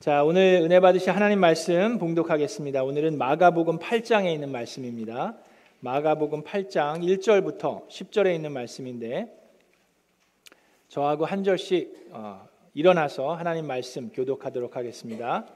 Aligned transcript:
자, 0.00 0.24
오늘 0.24 0.62
은혜 0.62 0.80
받으실 0.80 1.14
하나님 1.14 1.40
말씀 1.40 1.98
봉독하겠습니다. 1.98 2.82
오늘은 2.84 3.18
마가복음 3.18 3.78
8장에 3.78 4.32
있는 4.32 4.50
말씀입니다. 4.50 5.36
마가복음 5.80 6.42
8장 6.42 7.02
1절부터 7.02 7.86
10절에 7.86 8.34
있는 8.34 8.50
말씀인데 8.52 9.30
저하고 10.88 11.26
한 11.26 11.44
절씩 11.44 12.12
어, 12.12 12.48
일어나서 12.72 13.34
하나님 13.34 13.66
말씀 13.66 14.08
교독하도록 14.08 14.74
하겠습니다. 14.74 15.46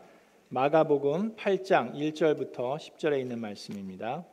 마가복음 0.50 1.36
8장 1.36 1.94
1절부터 1.94 2.76
10절에 2.76 3.18
있는 3.20 3.40
말씀입니다. 3.40 4.26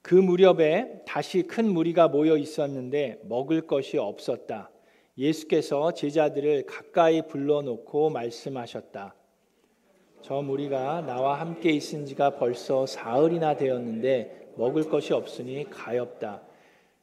그 0.00 0.14
무렵에 0.14 1.02
다시 1.06 1.42
큰 1.42 1.70
무리가 1.70 2.08
모여 2.08 2.38
있었는데 2.38 3.20
먹을 3.24 3.66
것이 3.66 3.98
없었다. 3.98 4.70
예수께서 5.18 5.92
제자들을 5.92 6.66
가까이 6.66 7.26
불러놓고 7.26 8.10
말씀하셨다. 8.10 9.14
저 10.22 10.42
무리가 10.42 11.00
나와 11.00 11.40
함께 11.40 11.70
있은 11.70 12.06
지가 12.06 12.36
벌써 12.36 12.86
사흘이나 12.86 13.56
되었는데 13.56 14.52
먹을 14.56 14.88
것이 14.88 15.12
없으니 15.12 15.68
가엾다. 15.70 16.42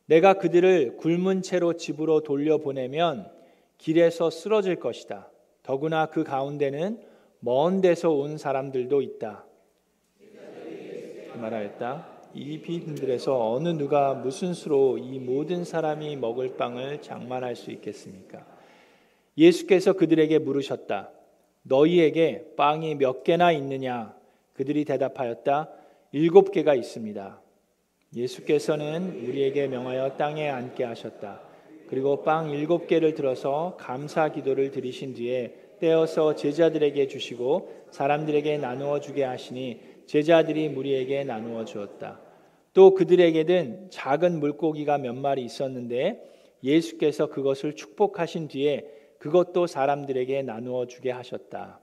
내가 0.05 0.35
그들을 0.35 0.97
굶은 0.97 1.41
채로 1.41 1.73
집으로 1.73 2.21
돌려보내면 2.21 3.29
길에서 3.77 4.29
쓰러질 4.29 4.77
것이다. 4.77 5.29
더구나 5.63 6.05
그 6.05 6.23
가운데는 6.23 7.01
먼 7.39 7.81
데서 7.81 8.11
온 8.11 8.37
사람들도 8.37 9.01
있다. 9.01 9.45
말하였다. 11.35 12.14
이 12.37 12.59
빈들에서 12.59 13.53
어느 13.53 13.69
누가 13.69 14.13
무슨 14.13 14.53
수로 14.53 14.97
이 14.97 15.19
모든 15.19 15.63
사람이 15.63 16.17
먹을 16.17 16.57
빵을 16.57 17.01
장만할 17.01 17.55
수 17.55 17.71
있겠습니까? 17.71 18.45
예수께서 19.37 19.93
그들에게 19.93 20.39
물으셨다. 20.39 21.11
너희에게 21.63 22.53
빵이 22.57 22.95
몇 22.95 23.23
개나 23.23 23.53
있느냐? 23.53 24.13
그들이 24.53 24.83
대답하였다. 24.83 25.69
일곱 26.11 26.51
개가 26.51 26.75
있습니다. 26.75 27.39
예수께서는 28.13 29.27
우리에게 29.27 29.67
명하여 29.67 30.17
땅에 30.17 30.49
앉게 30.49 30.83
하셨다. 30.83 31.39
그리고 31.87 32.23
빵 32.23 32.49
일곱 32.49 32.87
개를 32.87 33.15
들어서 33.15 33.77
감사 33.79 34.27
기도를 34.27 34.71
드리신 34.71 35.13
뒤에 35.13 35.55
떼어서 35.79 36.35
제자들에게 36.35 37.07
주시고 37.07 37.85
사람들에게 37.91 38.57
나누어 38.57 38.99
주게 38.99 39.23
하시니 39.23 39.79
제자들이 40.05 40.67
무리에게 40.67 41.23
나누어 41.23 41.63
주었다. 41.63 42.24
또 42.75 42.93
그들에게는 42.93 43.87
작은 43.89 44.39
물고기가 44.39 44.97
몇 44.97 45.15
마리 45.15 45.45
있었는데 45.45 46.21
예수께서 46.61 47.27
그것을 47.27 47.73
축복하신 47.73 48.49
뒤에 48.49 48.85
그것도 49.17 49.65
사람들에게 49.65 50.41
나누어 50.43 50.85
주게 50.85 51.09
하셨다. 51.09 51.79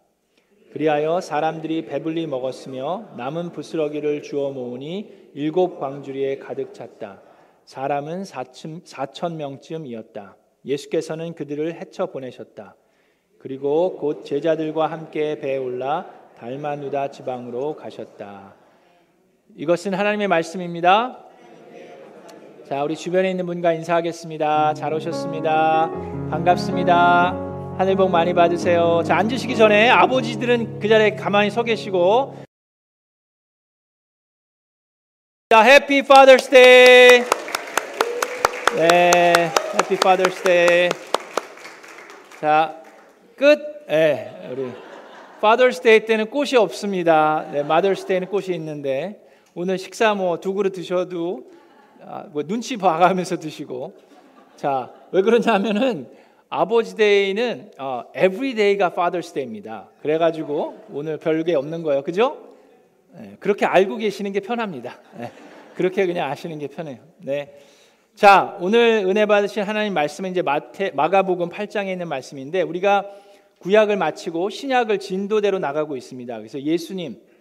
그리하여 0.70 1.22
사람들이 1.22 1.86
배불리 1.86 2.26
먹었으며 2.26 3.14
남은 3.16 3.52
부스러기를 3.52 4.22
주워 4.22 4.52
모으니 4.52 5.30
일곱 5.32 5.80
광주리에 5.80 6.36
가득 6.38 6.74
찼다. 6.74 7.22
사람은 7.64 8.24
사천 8.24 9.36
명쯤이었다. 9.38 10.36
예수께서는 10.66 11.32
그들을 11.32 11.72
헤쳐 11.72 12.06
보내셨다. 12.06 12.76
그리고 13.38 13.96
곧 13.96 14.26
제자들과 14.26 14.88
함께 14.88 15.38
배에 15.38 15.56
올라 15.56 16.06
달마누다 16.36 17.10
지방으로 17.10 17.76
가셨다. 17.76 18.56
이것은 19.54 19.92
하나님의 19.92 20.28
말씀입니다. 20.28 21.18
자, 22.66 22.82
우리 22.82 22.96
주변에 22.96 23.30
있는 23.30 23.44
분과 23.44 23.74
인사하겠습니다. 23.74 24.72
잘 24.72 24.94
오셨습니다. 24.94 25.90
반갑습니다. 26.30 27.32
하늘 27.76 27.96
복 27.96 28.10
많이 28.10 28.32
받으세요. 28.32 29.02
자, 29.04 29.16
앉으시기 29.18 29.54
전에 29.56 29.90
아버지들은 29.90 30.80
그 30.80 30.88
자리에 30.88 31.16
가만히 31.16 31.50
서 31.50 31.62
계시고 31.62 32.36
자, 35.50 35.60
Happy 35.60 36.02
Father's 36.02 36.48
Day. 36.48 37.22
네, 38.76 39.52
Happy 39.74 39.96
Father's 40.00 40.42
Day. 40.44 40.88
자, 42.40 42.82
끝. 43.36 43.86
네, 43.86 44.48
우리 44.50 44.72
Father's 45.42 45.82
Day 45.82 46.06
때는 46.06 46.30
꽃이 46.30 46.56
없습니다. 46.56 47.46
네, 47.52 47.62
Mother's 47.62 48.06
Day는 48.06 48.28
꽃이 48.28 48.54
있는데 48.54 49.21
오늘 49.54 49.78
식사 49.78 50.14
뭐 50.14 50.38
두 50.38 50.54
그릇 50.54 50.72
드셔도 50.72 51.50
아, 52.04 52.24
뭐 52.32 52.42
눈치 52.42 52.76
봐가면서 52.76 53.38
드시고 53.38 53.94
자 54.56 55.02
왜 55.12 55.20
그러냐면은 55.20 56.08
아버지 56.48 56.96
데이는 56.96 57.70
어, 57.78 58.04
everyday가 58.16 58.90
Father's 58.90 59.32
Day입니다. 59.34 59.90
그래가지고 60.00 60.84
오늘 60.90 61.18
별게 61.18 61.54
없는 61.54 61.82
거예요, 61.82 62.02
그죠? 62.02 62.38
네, 63.14 63.36
그렇게 63.38 63.66
알고 63.66 63.98
계시는 63.98 64.32
게 64.32 64.40
편합니다. 64.40 64.98
네, 65.18 65.30
그렇게 65.76 66.06
그냥 66.06 66.30
아시는 66.30 66.58
게 66.58 66.66
편해요. 66.66 66.98
네. 67.18 67.54
자 68.14 68.56
오늘 68.60 69.04
은혜 69.06 69.26
받으신 69.26 69.62
하나님 69.62 69.92
말씀은 69.92 70.30
이제 70.30 70.40
마태, 70.40 70.92
마가복음 70.94 71.50
8장에 71.50 71.88
있는 71.92 72.08
말씀인데 72.08 72.62
우리가 72.62 73.06
구약을 73.60 73.96
마치고 73.98 74.48
신약을 74.48 74.98
진도대로 74.98 75.58
나가고 75.58 75.96
있습니다. 75.96 76.38
그래서 76.38 76.60
예수님 76.60 77.12
에 77.12 77.31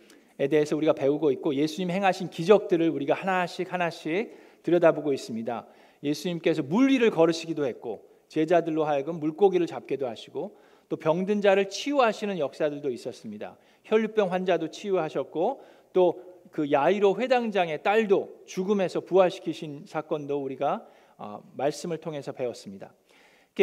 대해서 0.47 0.75
우리가 0.75 0.93
배우고 0.93 1.31
있고 1.31 1.55
예수님 1.55 1.91
행하신 1.91 2.29
기적들을 2.29 2.89
우리가 2.89 3.13
하나씩 3.13 3.71
하나씩 3.71 4.35
들여다보고 4.63 5.13
있습니다. 5.13 5.67
예수님께서 6.03 6.63
물 6.63 6.89
위를 6.89 7.11
걸으시기도 7.11 7.65
했고 7.65 8.05
제자들로 8.27 8.85
하여금 8.85 9.19
물고기를 9.19 9.67
잡게도 9.67 10.07
하시고 10.07 10.57
또 10.89 10.95
병든 10.97 11.41
자를 11.41 11.69
치유하시는 11.69 12.39
역사들도 12.39 12.89
있었습니다. 12.89 13.57
혈류병 13.83 14.31
환자도 14.31 14.69
치유하셨고 14.69 15.61
또 15.93 16.31
그 16.51 16.71
야이로 16.71 17.17
회당장의 17.19 17.81
딸도 17.81 18.43
죽음에서 18.45 19.01
부활시키신 19.01 19.85
사건도 19.87 20.43
우리가 20.43 20.85
어, 21.17 21.41
말씀을 21.55 21.97
통해서 21.97 22.31
배웠습니다. 22.31 22.93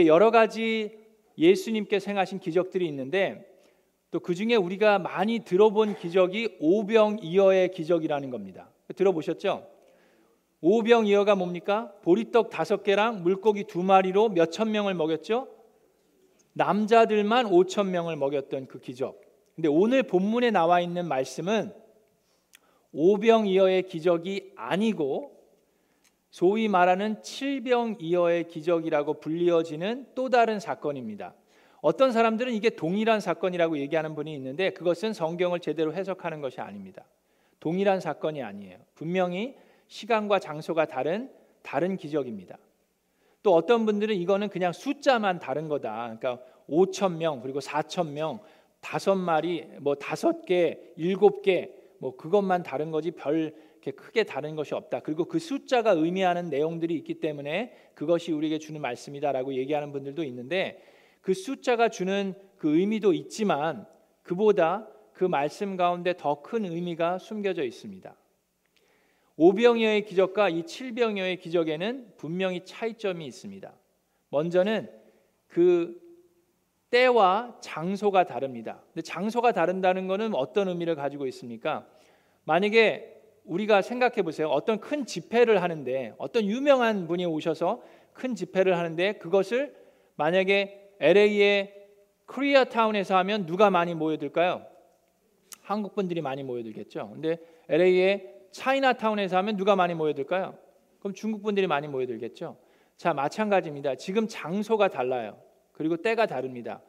여러 0.07 0.31
가지 0.31 0.97
예수님께서 1.37 2.11
행하신 2.11 2.39
기적들이 2.39 2.87
있는데 2.87 3.48
또 4.11 4.21
그 4.21 4.35
중에 4.35 4.55
우리가 4.55 4.99
많이 4.99 5.41
들어본 5.41 5.97
기적이 5.97 6.57
오병이어의 6.61 7.73
기적이라는 7.73 8.31
겁니다. 8.31 8.71
들어보셨죠? 8.97 9.69
오병이어가 10.61 11.35
뭡니까? 11.35 11.93
보리떡 12.03 12.51
다섯 12.51 12.83
개랑 12.83 13.23
물고기 13.23 13.65
두 13.65 13.83
마리로 13.83 14.31
몇 14.31 14.51
천 14.51 14.71
명을 14.71 14.95
먹였죠? 14.95 15.49
남자들만 16.55 17.47
오천 17.47 17.91
명을 17.91 18.17
먹였던 18.17 18.67
그 18.67 18.81
기적. 18.81 19.21
근데 19.55 19.69
오늘 19.69 20.03
본문에 20.03 20.51
나와 20.51 20.81
있는 20.81 21.07
말씀은 21.07 21.73
오병이어의 22.93 23.85
기적이 23.85 24.53
아니고 24.57 25.37
소위 26.31 26.69
말하는 26.69 27.23
칠병이어의 27.23 28.49
기적이라고 28.49 29.21
불리어지는 29.21 30.07
또 30.15 30.29
다른 30.31 30.59
사건입니다. 30.61 31.35
어떤 31.81 32.13
사람들은 32.13 32.53
이게 32.53 32.71
동일한 32.71 33.21
사건이라고 33.21 33.79
얘기하는 33.79 34.15
분이 34.15 34.35
있는데 34.35 34.71
그것은 34.71 35.13
성경을 35.13 35.61
제대로 35.61 35.95
해석하는 35.95 36.41
것이 36.41 36.61
아닙니다. 36.61 37.05
동일한 37.61 38.01
사건이 38.01 38.43
아니에요. 38.43 38.79
분명히 38.95 39.55
시간과 39.87 40.39
장소가 40.39 40.87
다른 40.87 41.31
다른 41.63 41.97
기적입니다. 41.97 42.59
또 43.43 43.55
어떤 43.55 43.87
분들은 43.87 44.15
이거는 44.17 44.49
그냥 44.49 44.73
숫자만 44.73 45.39
다른 45.39 45.69
거다. 45.69 46.17
그러니까 46.19 46.43
5천 46.69 47.17
명 47.17 47.41
그리고 47.41 47.61
4천 47.61 48.11
명 48.11 48.41
다섯 48.81 49.15
마리 49.15 49.65
뭐 49.81 49.95
다섯 49.95 50.45
개 50.45 50.79
일곱 50.97 51.43
개 51.43 51.79
뭐 51.99 52.17
그것만 52.17 52.63
다른 52.63 52.91
거지 52.91 53.11
별 53.11 53.55
크게 53.97 54.25
다른 54.25 54.55
것이 54.55 54.75
없다. 54.75 55.01
그리고 55.01 55.25
그 55.25 55.39
숫자가 55.39 55.93
의미하는 55.93 56.51
내용들이 56.51 56.95
있기 56.97 57.21
때문에 57.21 57.73
그것이 57.95 58.33
우리에게 58.33 58.59
주는 58.59 58.81
말씀이다라고 58.83 59.55
얘기하는 59.55 59.93
분들도 59.93 60.25
있는데 60.25 60.83
그 61.21 61.35
숫자가 61.35 61.89
주는 61.89 62.35
그 62.57 62.77
의미도 62.79 63.13
있지만 63.13 63.87
그보다 64.23 64.89
그 65.13 65.25
말씀 65.25 65.77
가운데 65.77 66.15
더 66.17 66.43
큰 66.43 66.65
의미가 66.65 67.19
숨겨져 67.19 67.65
있습니다. 67.65 68.15
오병이어의 69.37 70.05
기적과 70.05 70.49
이 70.49 70.65
칠병이어의 70.65 71.39
기적에는 71.39 72.15
분명히 72.17 72.65
차이점이 72.65 73.25
있습니다. 73.27 73.73
먼저는 74.31 74.91
그 75.47 76.01
때와 76.91 77.59
장소가 77.61 78.25
다릅니다. 78.25 78.83
근데 78.93 79.03
장소가 79.03 79.53
다른다는 79.53 80.09
것은 80.09 80.35
어떤 80.35 80.69
의미를 80.69 80.95
가지고 80.95 81.27
있습니까? 81.27 81.87
만약에 82.45 83.15
우리가 83.45 83.83
생각해 83.83 84.23
보세요. 84.23 84.49
어떤 84.49 84.81
큰 84.81 85.07
집회를 85.07 85.63
하는데 85.63 86.15
어떤 86.19 86.45
유명한 86.47 87.07
분이 87.07 87.25
오셔서 87.27 87.83
큰 88.13 88.35
집회를 88.35 88.77
하는데 88.77 89.15
그것을 89.15 89.75
만약에 90.17 90.88
LA의 91.01 91.75
코리아타운에서 92.27 93.17
하면 93.19 93.47
누가 93.47 93.71
많이 93.71 93.95
모여들까요? 93.95 94.67
한국 95.63 95.95
분들이 95.95 96.21
많이 96.21 96.43
모여들겠죠. 96.43 97.11
근데 97.13 97.39
LA의 97.69 98.35
차이나타운에서 98.51 99.37
하면 99.39 99.57
누가 99.57 99.77
많이 99.77 99.95
모여들까요? 99.95 100.57
그럼 101.01 101.15
중국 101.15 101.43
분들이 101.43 101.67
많이 101.67 101.89
모여들겠죠. 101.89 102.57
자, 102.97 103.15
마찬가지입니다. 103.15 103.95
지금 103.95 104.27
장소가 104.29 104.89
달라요. 104.89 105.39
그리고 105.73 105.97
때가 105.97 106.27
다릅니다. 106.27 106.81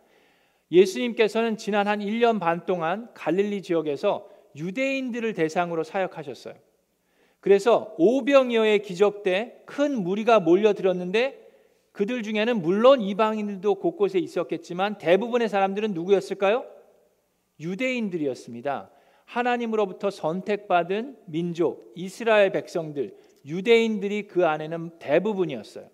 예수님께서는 0.72 1.58
지난 1.58 1.88
한 1.88 2.00
1년 2.00 2.40
반 2.40 2.66
동안 2.66 3.10
갈릴리 3.14 3.62
지역에서 3.62 4.30
유대인들을 4.56 5.34
대상으로 5.34 5.84
사역하셨어요. 5.84 6.56
그래서 7.40 7.96
오병이어의 7.98 8.82
기적 8.82 9.24
때 9.24 9.64
큰 9.66 10.02
무리가 10.04 10.40
몰려들었는데 10.40 11.49
그들 12.00 12.24
중에는 12.24 12.62
물론 12.62 13.02
이방인들도 13.02 13.76
곳곳에 13.76 14.20
있었겠지만 14.20 15.00
대부분의 15.00 15.50
사람들은 15.50 15.94
누구였을까요? 15.94 16.66
유대인들이었습니다. 17.60 18.90
하나님으로부터 19.26 20.10
선택받은 20.10 21.18
민족, 21.26 21.92
이스라엘 21.96 22.54
백성들, 22.54 23.18
유대인들이 23.46 24.28
그 24.28 24.48
안에는 24.48 24.92
대부분이었어요. 25.00 25.90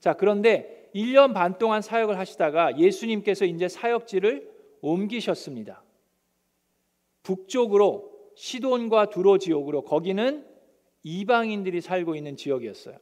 자, 0.00 0.14
그런데 0.14 0.90
1년 0.92 1.34
반 1.34 1.56
동안 1.56 1.82
사역을 1.82 2.18
하시다가 2.18 2.76
예수님께서 2.80 3.44
이제 3.44 3.68
사역지를 3.68 4.50
옮기셨습니다. 4.80 5.84
북쪽으로 7.22 8.10
시돈과 8.34 9.10
두로 9.10 9.38
지역으로 9.38 9.82
거기는 9.82 10.44
이방인들이 11.04 11.80
살고 11.80 12.16
있는 12.16 12.36
지역이었어요. 12.36 12.98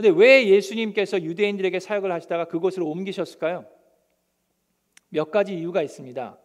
근데 0.00 0.18
왜 0.18 0.48
예수님께서 0.48 1.20
유대인들에게 1.20 1.78
사역을 1.78 2.10
하시다가 2.10 2.46
그곳으로 2.46 2.88
옮기셨을까요? 2.88 3.66
몇 5.10 5.30
가지 5.30 5.54
이유가 5.54 5.82
있습니다. 5.82 6.38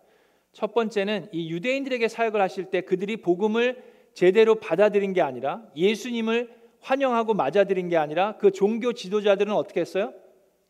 첫 0.52 0.74
번째는 0.74 1.30
이 1.31 1.50
유대인들에게 1.50 2.06
사역을 2.10 2.42
하실 2.42 2.66
때 2.66 2.81
그들이 2.81 3.16
복음을 3.16 3.81
제대로 4.13 4.56
받아들인 4.56 5.13
게 5.13 5.22
아니라 5.22 5.66
예수님을 5.74 6.54
환영하고 6.81 7.34
맞아들인 7.34 7.88
게 7.88 7.96
아니라 7.96 8.36
그 8.40 8.52
종교 8.52 8.92
지도자들은 8.92 9.54
어떻게 9.54 9.80
했어요? 9.80 10.13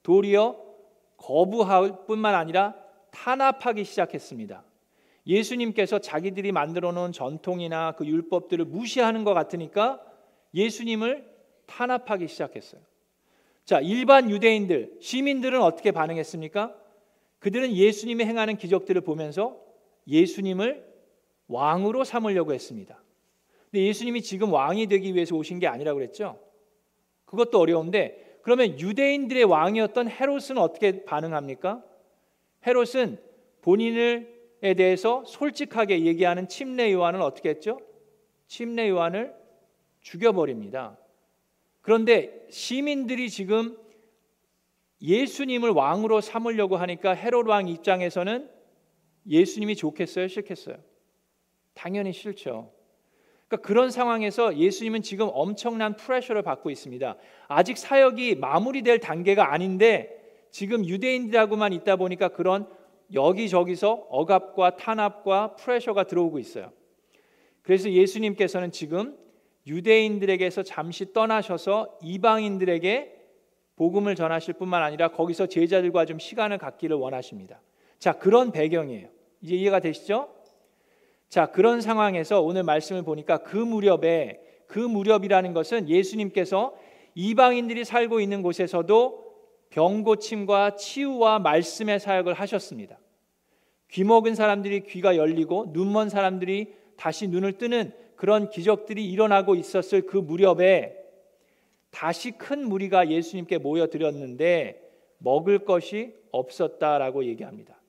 도리어 0.04 0.56
거부할 1.18 2.06
뿐만 2.06 2.36
아니라 2.36 2.76
탄압하기 3.10 3.84
시작했습니다. 3.84 4.64
예수님께서 5.26 5.98
자기들이 5.98 6.52
만들어 6.52 6.92
놓은 6.92 7.14
전통이나 7.14 7.94
그 7.94 8.06
율법들을 8.06 8.66
무시하는 8.66 9.24
것 9.24 9.34
같으니까 9.34 10.00
예수님을 10.54 11.35
탄압하기 11.68 12.28
시작했어요. 12.28 12.82
자, 13.66 13.80
일반 13.80 14.30
유대인들, 14.30 14.98
시민들은 15.00 15.62
어떻게 15.62 15.92
반응했습니까? 15.92 16.76
그들은 17.40 17.74
예수님이 17.74 18.26
행하는 18.26 18.58
기적들을 18.58 19.02
보면서 19.02 19.60
예수님을 20.08 20.86
왕으로 21.48 22.04
삼으려고 22.04 22.54
했습니다. 22.54 23.02
근데 23.72 23.86
예수님이 23.86 24.22
지금 24.22 24.54
왕이 24.54 24.88
되기 24.88 25.14
위해서 25.14 25.36
오신 25.36 25.60
게 25.60 25.68
아니라고 25.68 25.98
그랬죠? 25.98 26.40
그것도 27.26 27.60
어려운데 27.60 28.40
그러면 28.42 28.80
유대인들의 28.80 29.44
왕이었던 29.46 30.10
헤롯은 30.10 30.58
어떻게 30.58 31.04
반응합니까? 31.04 31.84
헤롯은 32.66 33.20
본인을 33.62 34.36
에 34.64 34.74
대해서 34.74 35.24
솔직하게 35.26 36.06
얘기하는 36.06 36.48
침례 36.48 36.92
요한을 36.92 37.22
어떻게 37.22 37.50
했죠? 37.50 37.80
침례 38.48 38.90
요한을 38.90 39.36
죽여버립니다. 40.02 40.98
그런데 41.86 42.48
시민들이 42.50 43.30
지금 43.30 43.78
예수님을 45.04 45.70
왕으로 45.70 46.20
삼으려고 46.20 46.78
하니까 46.78 47.14
헤롯 47.14 47.48
왕 47.48 47.68
입장에서는 47.68 48.50
예수님이 49.28 49.76
좋겠어요, 49.76 50.28
싫겠어요? 50.28 50.78
당연히 51.76 52.12
싫죠. 52.12 52.72
그러니까 53.48 53.68
그런 53.68 53.92
상황에서 53.92 54.58
예수님은 54.58 55.04
지금 55.04 55.30
엄청난 55.32 55.96
프레셔를 55.96 56.42
받고 56.42 56.72
있습니다. 56.72 57.18
아직 57.50 57.78
사역이 57.78 58.38
마무리될 58.38 59.00
단계가 59.00 59.54
아닌데 59.54 60.10
지금 60.50 60.84
유대인들하고만 60.88 61.72
있다 61.72 61.98
보니까 61.98 62.30
그런 62.30 62.68
여기저기서 63.14 64.08
억압과 64.10 64.78
탄압과 64.78 65.56
프레셔가 65.58 66.06
들어오고 66.06 66.40
있어요. 66.40 66.72
그래서 67.62 67.92
예수님께서는 67.92 68.72
지금 68.72 69.16
유대인들에게서 69.68 70.64
잠시 70.64 71.14
떠나셔서 71.14 72.00
이방인들에게 72.02 73.14
복음을 73.76 74.16
전하실 74.16 74.56
뿐만 74.56 74.84
아니라 74.84 75.10
거기서 75.10 75.48
제자들과 75.48 76.06
좀 76.06 76.20
시간을 76.20 76.58
갖기를 76.58 76.96
원하십니다. 76.96 77.62
자, 78.00 78.14
그런 78.14 78.52
배경이에요. 78.52 79.10
이제 79.42 79.56
이해가 79.56 79.80
되시죠? 79.80 80.30
자, 81.30 81.48
그런 81.48 81.82
상황에서 81.82 82.42
오늘 82.42 82.64
말씀을 82.64 83.04
보니까 83.04 83.40
그 83.40 83.58
무렵에 83.58 84.40
그 84.68 84.80
무렵이라는 84.80 85.54
것은 85.54 85.90
예수님께서 85.90 86.76
이방인들이 87.16 87.86
살고 87.86 88.20
있는 88.20 88.42
곳에서도 88.42 89.26
병 89.70 90.04
고침과 90.04 90.76
치유와 90.76 91.40
말씀의 91.40 92.00
사역을 92.00 92.34
하셨습니다. 92.34 93.00
귀 93.92 94.04
먹은 94.04 94.36
사람들이 94.36 94.82
귀가 94.84 95.16
열리고 95.16 95.72
눈먼 95.74 96.10
사람들이 96.10 96.74
다시 96.98 97.28
눈을 97.28 97.58
뜨는 97.58 97.94
그런 98.16 98.50
기적들이 98.50 99.10
일어나고 99.10 99.56
있었을 99.56 100.06
그 100.06 100.18
무렵에 100.18 100.96
다시 101.92 102.32
큰 102.32 102.68
무리가 102.68 103.10
예수님께 103.10 103.58
모여들었는데 103.58 104.82
먹을 105.18 105.60
것이 105.60 106.14
없었다라고 106.32 107.26
얘기합니다. 107.26 107.80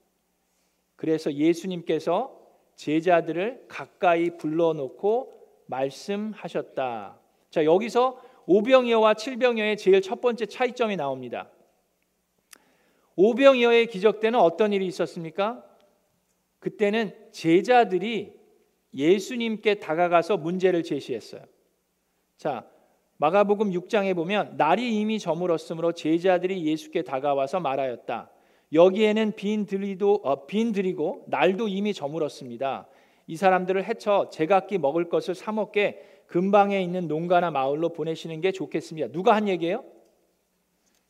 그래서 0.94 1.32
예수님께서 1.32 2.40
제자들을 2.76 3.64
가까이 3.68 4.36
불러놓고 4.36 5.32
말씀하셨다. 5.66 7.18
자, 7.50 7.64
여기서 7.64 8.20
오병이어와 8.46 9.14
칠병이어의 9.14 9.76
제일 9.76 10.00
첫 10.00 10.20
번째 10.20 10.46
차이점이 10.46 10.96
나옵니다. 10.96 11.50
오병이어의 13.16 13.86
기적 13.86 14.20
때는 14.20 14.38
어떤 14.38 14.72
일이 14.72 14.86
있었습니까? 14.86 15.64
그때는 16.60 17.14
제자들이 17.32 18.34
예수님께 18.94 19.76
다가가서 19.76 20.38
문제를 20.38 20.82
제시했어요. 20.82 21.42
자, 22.36 22.66
마가복음 23.18 23.70
6장에 23.70 24.14
보면 24.14 24.56
날이 24.56 25.00
이미 25.00 25.18
저물었으므로 25.18 25.92
제자들이 25.92 26.66
예수께 26.66 27.02
다가와서 27.02 27.60
말하였다. 27.60 28.30
여기에는 28.72 29.32
빈 29.36 29.64
들이도 29.66 30.20
어, 30.24 30.46
빈 30.46 30.72
들이고 30.72 31.24
날도 31.28 31.68
이미 31.68 31.94
저물었습니다. 31.94 32.88
이 33.28 33.36
사람들을 33.36 33.84
해쳐 33.84 34.28
제각기 34.30 34.78
먹을 34.78 35.08
것을 35.08 35.34
사 35.34 35.52
먹게 35.52 36.02
근방에 36.26 36.82
있는 36.82 37.08
농가나 37.08 37.50
마을로 37.50 37.90
보내시는 37.90 38.40
게 38.40 38.52
좋겠습니다. 38.52 39.08
누가 39.08 39.34
한 39.34 39.48
얘기예요? 39.48 39.84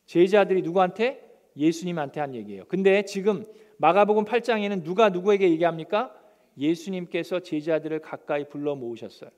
제자들이 0.05 0.61
누구한테? 0.61 1.25
예수님한테 1.57 2.19
한 2.19 2.35
얘기예요. 2.35 2.65
근데 2.65 3.03
지금 3.03 3.45
마가복음 3.77 4.25
8장에는 4.25 4.83
누가 4.83 5.09
누구에게 5.09 5.49
얘기합니까? 5.49 6.15
예수님께서 6.57 7.39
제자들을 7.39 7.99
가까이 7.99 8.47
불러 8.47 8.75
모으셨어요. 8.75 9.29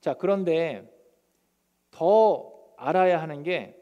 자, 0.00 0.14
그런데 0.14 0.90
더 1.90 2.52
알아야 2.76 3.20
하는 3.20 3.42
게 3.42 3.76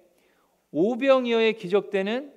오병이어의 0.73 1.55
기적 1.55 1.91
때는 1.91 2.33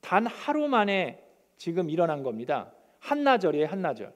단 0.00 0.26
하루 0.26 0.68
만에 0.68 1.22
지금 1.56 1.88
일어난 1.88 2.22
겁니다. 2.22 2.72
한나절이에요, 2.98 3.66
한나절. 3.66 4.12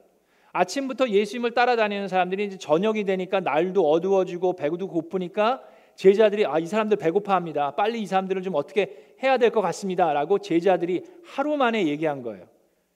아침부터 0.53 1.09
예수님을 1.09 1.51
따라다니는 1.51 2.07
사람들이 2.07 2.45
이제 2.45 2.57
저녁이 2.57 3.03
되니까 3.03 3.39
날도 3.39 3.89
어두워지고 3.89 4.55
배도 4.55 4.87
고프니까 4.87 5.63
제자들이 5.95 6.45
아, 6.45 6.59
이 6.59 6.65
사람들 6.67 6.97
배고파합니다. 6.97 7.75
빨리 7.75 8.01
이 8.01 8.05
사람들을 8.05 8.41
좀 8.43 8.55
어떻게 8.55 9.15
해야 9.23 9.37
될 9.37 9.49
것 9.49 9.61
같습니다라고 9.61 10.39
제자들이 10.39 11.03
하루 11.23 11.57
만에 11.57 11.87
얘기한 11.87 12.21
거예요. 12.21 12.47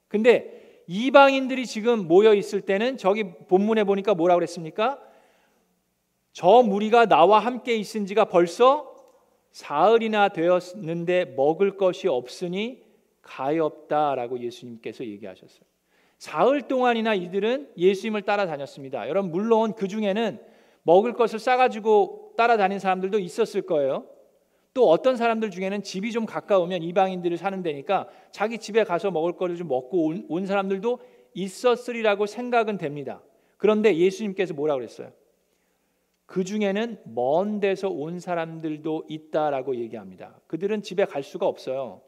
근데 0.07 0.60
이방인들이 0.93 1.65
지금 1.67 2.05
모여 2.05 2.33
있을 2.33 2.59
때는 2.59 2.97
저기 2.97 3.23
본문에 3.23 3.85
보니까 3.85 4.13
뭐라고 4.13 4.39
그랬습니까? 4.39 4.99
저 6.33 6.63
무리가 6.63 7.05
나와 7.05 7.39
함께 7.39 7.77
있은 7.77 8.05
지가 8.05 8.25
벌써 8.25 8.93
사흘이나 9.51 10.29
되었는데 10.29 11.33
먹을 11.37 11.77
것이 11.77 12.09
없으니 12.09 12.83
가엾다라고 13.21 14.39
예수님께서 14.41 15.05
얘기하셨어요. 15.05 15.61
사흘 16.17 16.63
동안이나 16.63 17.13
이들은 17.13 17.71
예수님을 17.77 18.23
따라다녔습니다. 18.23 19.07
여러분 19.07 19.31
물론 19.31 19.73
그 19.73 19.87
중에는 19.87 20.41
먹을 20.83 21.13
것을 21.13 21.39
싸가지고 21.39 22.33
따라다닌 22.35 22.79
사람들도 22.79 23.17
있었을 23.17 23.61
거예요. 23.61 24.07
또 24.73 24.89
어떤 24.89 25.17
사람들 25.17 25.51
중에는 25.51 25.83
집이 25.83 26.11
좀 26.11 26.25
가까우면 26.25 26.81
이방인들이 26.83 27.35
사는 27.37 27.61
데니까 27.61 28.07
자기 28.31 28.57
집에 28.57 28.83
가서 28.83 29.11
먹을 29.11 29.33
거를 29.33 29.55
좀 29.57 29.67
먹고 29.67 30.05
온, 30.05 30.25
온 30.29 30.45
사람들도 30.45 30.99
있었으리라고 31.33 32.25
생각은 32.25 32.77
됩니다. 32.77 33.21
그런데 33.57 33.95
예수님께서 33.95 34.53
뭐라 34.53 34.75
그랬어요? 34.75 35.11
그 36.25 36.45
중에는 36.45 37.01
먼 37.03 37.59
데서 37.59 37.89
온 37.89 38.19
사람들도 38.19 39.05
있다라고 39.09 39.75
얘기합니다. 39.75 40.39
그들은 40.47 40.81
집에 40.81 41.03
갈 41.03 41.23
수가 41.23 41.45
없어요. 41.45 42.01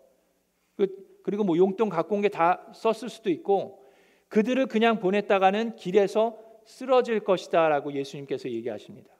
그, 0.78 0.88
그리고 1.24 1.44
뭐 1.44 1.58
용돈 1.58 1.90
갖고 1.90 2.16
온 2.16 2.22
게 2.22 2.30
다 2.30 2.66
썼을 2.74 3.10
수도 3.10 3.30
있고 3.30 3.84
그들을 4.30 4.66
그냥 4.68 5.00
보냈다가는 5.00 5.76
길에서 5.76 6.38
쓰러질 6.66 7.20
것이다라고 7.20 7.92
예수님께서 7.94 8.50
얘기하십니다. 8.50 9.14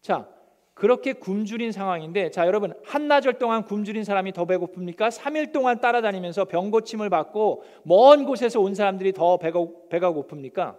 자, 0.00 0.28
그렇게 0.76 1.14
굶주린 1.14 1.72
상황인데 1.72 2.30
자 2.30 2.46
여러분 2.46 2.74
한나절 2.84 3.38
동안 3.38 3.64
굶주린 3.64 4.04
사람이 4.04 4.34
더 4.34 4.44
배고픕니까? 4.44 5.10
3일 5.10 5.50
동안 5.50 5.80
따라다니면서 5.80 6.44
병 6.44 6.70
고침을 6.70 7.08
받고 7.08 7.64
먼 7.84 8.26
곳에서 8.26 8.60
온 8.60 8.74
사람들이 8.74 9.14
더 9.14 9.38
배가, 9.38 9.58
배가 9.88 10.12
고픕니까? 10.12 10.78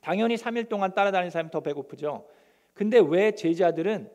당연히 0.00 0.34
3일 0.34 0.68
동안 0.68 0.94
따라다니는 0.94 1.30
사람이 1.30 1.52
더 1.52 1.60
배고프죠. 1.60 2.26
근데 2.74 2.98
왜 2.98 3.36
제자들은 3.36 4.10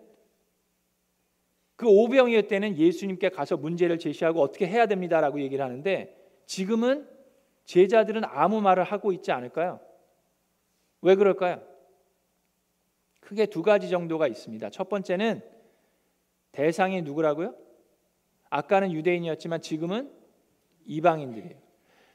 그 1.77 1.87
오병이어 1.87 2.41
때는 2.41 2.75
예수님께 2.75 3.29
가서 3.29 3.55
문제를 3.55 3.97
제시하고 3.99 4.41
어떻게 4.41 4.67
해야 4.67 4.85
됩니다라고 4.85 5.39
얘기를 5.39 5.63
하는데 5.63 6.13
지금은 6.45 7.07
제자들은 7.63 8.23
아무 8.25 8.59
말을 8.59 8.83
하고 8.83 9.13
있지 9.13 9.31
않을까요? 9.31 9.79
왜 11.01 11.15
그럴까요? 11.15 11.76
크게 13.27 13.47
두 13.47 13.61
가지 13.61 13.89
정도가 13.89 14.25
있습니다. 14.27 14.69
첫 14.69 14.87
번째는 14.87 15.41
대상이 16.53 17.01
누구라고요? 17.01 17.53
아까는 18.49 18.93
유대인이었지만 18.93 19.61
지금은 19.61 20.09
이방인들이에요. 20.85 21.55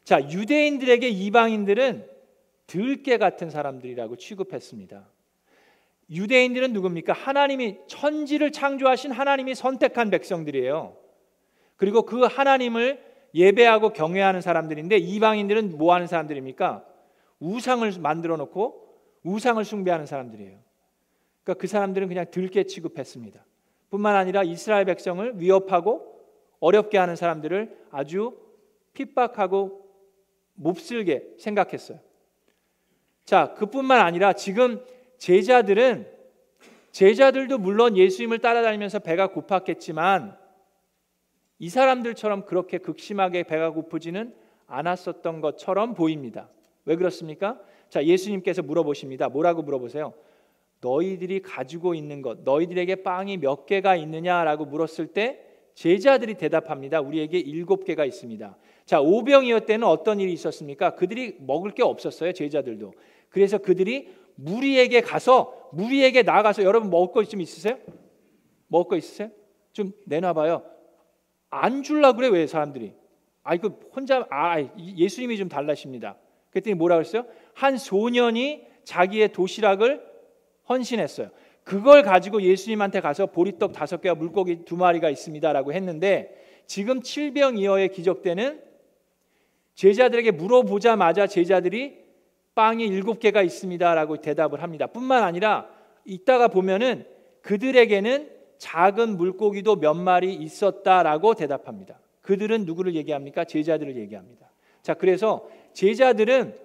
자, 0.05 0.27
유대인들에게 0.31 1.07
이방인들은 1.07 2.09
들깨 2.67 3.19
같은 3.19 3.51
사람들이라고 3.51 4.17
취급했습니다. 4.17 5.07
유대인들은 6.11 6.73
누굽니까? 6.73 7.13
하나님이 7.13 7.81
천지를 7.89 8.51
창조하신 8.51 9.13
하나님이 9.13 9.55
선택한 9.55 10.09
백성들이에요. 10.09 10.97
그리고 11.77 12.03
그 12.03 12.23
하나님을 12.23 13.05
예배하고 13.35 13.91
경외하는 13.91 14.41
사람들인데 14.41 14.97
이방인들은 14.97 15.77
뭐 15.77 15.93
하는 15.93 16.07
사람들입니까? 16.07 16.87
우상을 17.39 17.93
만들어 18.01 18.39
놓고 18.39 18.97
우상을 19.25 19.63
숭배하는 19.63 20.07
사람들이에요. 20.07 20.72
그러니까 21.43 21.61
그 21.61 21.67
사람들은 21.67 22.09
그냥 22.09 22.27
들깨 22.31 22.65
취급했습니다. 22.65 23.45
뿐만 23.91 24.17
아니라 24.17 24.43
이스라엘 24.43 24.85
백성을 24.85 25.41
위협하고 25.41 26.21
어렵게 26.61 26.97
하는 26.99 27.17
사람들을 27.17 27.87
아주 27.91 28.39
핍박하고 28.95 29.83
몹쓸게 30.55 31.35
생각했어요. 31.39 31.99
자, 33.25 33.55
그뿐만 33.55 34.01
아니라 34.01 34.33
지금 34.33 34.85
제자들은 35.19 36.11
제자들도 36.91 37.59
물론 37.59 37.97
예수님을 37.97 38.39
따라다니면서 38.39 38.99
배가 39.01 39.29
고팠겠지만 39.29 40.37
이 41.59 41.69
사람들처럼 41.69 42.45
그렇게 42.45 42.79
극심하게 42.79 43.45
배가 43.45 43.71
고프지는 43.71 44.35
않았었던 44.67 45.41
것처럼 45.41 45.95
보입니다. 45.95 46.49
왜 46.85 46.97
그렇습니까? 46.97 47.61
자, 47.89 48.05
예수님께서 48.05 48.63
물어보십니다. 48.63 49.29
뭐라고 49.29 49.63
물어보세요? 49.63 50.15
너희들이 50.83 51.41
가지고 51.41 51.95
있는 51.95 52.21
것, 52.23 52.43
너희들에게 52.43 52.97
빵이 52.97 53.39
몇 53.39 53.67
개가 53.67 53.97
있느냐라고 53.97 54.67
물었을 54.67 55.07
때 55.07 55.41
제자들이 55.75 56.35
대답합니다. 56.35 57.01
우리에게 57.01 57.39
일곱 57.39 57.85
개가 57.85 58.05
있습니다. 58.05 58.59
자, 58.85 59.01
오병이어 59.01 59.61
때는 59.61 59.87
어떤 59.87 60.21
일이 60.21 60.33
있었습니까? 60.33 60.97
그들이 60.97 61.37
먹을 61.41 61.71
게 61.71 61.83
없었어요. 61.83 62.33
제자들도. 62.33 62.93
그래서 63.31 63.59
그들이 63.59 64.09
무리에게 64.35 65.01
가서 65.01 65.71
무리에게 65.73 66.23
나가서 66.23 66.65
여러분 66.65 66.91
먹을 66.91 67.13
거 67.15 67.25
좀 67.25 67.41
있으세요? 67.41 67.79
먹을 68.67 68.91
거 68.91 68.97
있으세요? 68.97 69.31
좀 69.73 69.93
내놔봐요. 70.07 70.63
안 71.49 71.83
줄라 71.83 72.13
그래 72.13 72.29
왜 72.29 72.47
사람들이? 72.47 72.93
아 73.45 73.55
이거 73.55 73.69
혼자 73.95 74.27
아 74.31 74.57
예수님이 74.77 75.39
좀 75.39 75.49
달라십니다. 75.49 76.17
그랬더니 76.51 76.75
뭐라 76.75 76.97
그랬어요? 76.97 77.25
한 77.55 77.79
소년이 77.79 78.67
자기의 78.85 79.33
도시락을 79.33 80.12
헌신했어요. 80.73 81.31
그걸 81.65 82.03
가지고 82.03 82.43
예수님한테 82.43 83.01
가서 83.01 83.27
보리떡 83.27 83.73
다섯 83.73 84.01
개와 84.01 84.15
물고기 84.15 84.65
두 84.65 84.77
마리가 84.77 85.11
있습니다라고 85.11 85.73
했는데 85.73 86.37
지금 86.67 87.03
칠병이어의 87.03 87.91
기적 87.91 88.23
때는 88.23 88.61
제자들에게 89.75 90.33
물어보자마자 90.33 91.27
제자들이 91.27 92.03
빵이 92.55 92.87
일곱 92.87 93.21
개가 93.21 93.43
있습니다라고 93.43 94.19
대답을 94.19 94.63
합니다. 94.63 94.87
뿐만 94.87 95.23
아니라 95.23 95.69
이따가 96.05 96.49
보면은 96.49 97.07
그들에게는 97.43 98.31
작은 98.59 99.17
물고기도 99.17 99.77
몇 99.77 99.95
마리 99.95 100.35
있었다라고 100.35 101.35
대답합니다. 101.35 101.99
그들은 102.21 102.65
누구를 102.65 102.95
얘기합니까? 102.95 103.45
제자들을 103.45 103.97
얘기합니다. 103.97 104.51
자, 104.83 104.95
그래서 104.95 105.49
제자들은 105.73 106.57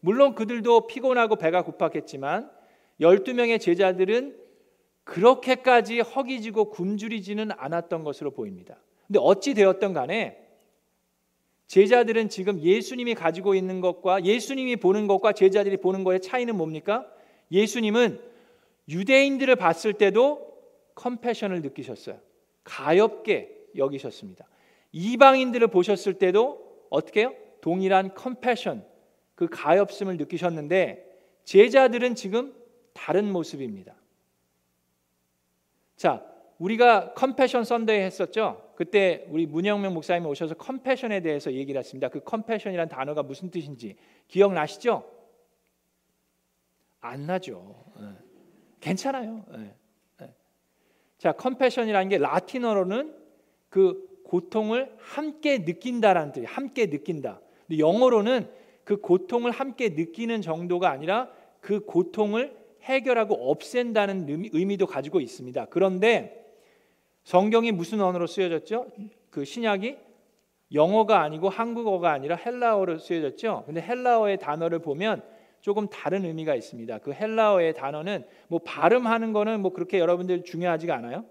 물론 0.00 0.34
그들도 0.34 0.86
피곤하고 0.86 1.36
배가 1.36 1.62
고팠겠지만 1.62 2.50
12명의 3.00 3.60
제자들은 3.60 4.36
그렇게까지 5.04 6.00
허기지고 6.00 6.70
굶주리지는 6.70 7.50
않았던 7.56 8.02
것으로 8.04 8.32
보입니다. 8.32 8.76
근데 9.06 9.20
어찌 9.22 9.54
되었던 9.54 9.92
간에 9.92 10.42
제자들은 11.66 12.28
지금 12.28 12.60
예수님이 12.60 13.14
가지고 13.14 13.54
있는 13.54 13.80
것과 13.80 14.24
예수님이 14.24 14.76
보는 14.76 15.06
것과 15.06 15.32
제자들이 15.32 15.76
보는 15.78 16.04
것의 16.04 16.20
차이는 16.20 16.56
뭡니까? 16.56 17.06
예수님은 17.50 18.20
유대인들을 18.88 19.54
봤을 19.56 19.92
때도 19.92 20.46
컴패션을 20.94 21.62
느끼셨어요. 21.62 22.18
가엽게 22.64 23.50
여기셨습니다. 23.76 24.46
이방인들을 24.92 25.68
보셨을 25.68 26.14
때도 26.14 26.86
어떻게 26.90 27.24
요 27.24 27.34
동일한 27.60 28.14
compassion, 28.14 28.84
그 29.34 29.48
가엽심을 29.48 30.16
느끼셨는데 30.16 31.04
제자들은 31.44 32.14
지금 32.14 32.54
다른 32.96 33.30
모습입니다. 33.30 33.94
자, 35.96 36.24
우리가 36.58 37.12
Compassion 37.12 37.64
Sunday 37.64 38.00
했었죠. 38.00 38.72
그때 38.74 39.26
우리 39.28 39.46
문영명 39.46 39.92
목사님이 39.92 40.26
오셔서 40.28 40.54
compassion에 40.54 41.20
대해서 41.20 41.52
얘기를 41.52 41.78
했습니다. 41.78 42.08
그 42.08 42.20
compassion이란 42.20 42.88
단어가 42.88 43.22
무슨 43.22 43.50
뜻인지 43.50 43.96
기억나시죠? 44.28 45.04
안 47.00 47.26
나죠. 47.26 47.84
네. 48.00 48.08
괜찮아요. 48.80 49.44
네. 49.50 49.74
네. 50.20 50.34
자, 51.18 51.32
컴패션이라는 51.32 52.08
게 52.08 52.18
라틴어로는 52.18 53.14
그 53.68 54.22
고통을 54.24 54.94
함께 54.98 55.58
느낀다라는 55.58 56.32
뜻이 56.32 56.46
함께 56.46 56.86
느낀다. 56.86 57.40
근데 57.66 57.78
영어로는 57.78 58.50
그 58.84 59.00
고통을 59.00 59.50
함께 59.50 59.90
느끼는 59.90 60.40
정도가 60.40 60.90
아니라 60.90 61.30
그 61.60 61.84
고통을 61.84 62.65
해결하고 62.86 63.50
없앤다는 63.50 64.26
의미도 64.52 64.86
가지고 64.86 65.20
있습니다. 65.20 65.66
그런데 65.66 66.44
성경이 67.24 67.72
무슨 67.72 68.00
언어로 68.00 68.26
쓰여졌죠? 68.26 68.86
그 69.30 69.44
신약이 69.44 69.96
영어가 70.72 71.20
아니고 71.22 71.48
한국어가 71.48 72.12
아니라 72.12 72.36
헬라어로 72.36 72.98
쓰여졌죠. 72.98 73.64
근데 73.66 73.80
헬라어의 73.80 74.38
단어를 74.38 74.78
보면 74.80 75.22
조금 75.60 75.88
다른 75.88 76.24
의미가 76.24 76.54
있습니다. 76.54 76.98
그 76.98 77.12
헬라어의 77.12 77.74
단어는 77.74 78.24
뭐 78.48 78.60
발음하는 78.60 79.32
거는 79.32 79.60
뭐 79.60 79.72
그렇게 79.72 79.98
여러분들 79.98 80.44
중요하지가 80.44 80.94
않아요. 80.96 81.24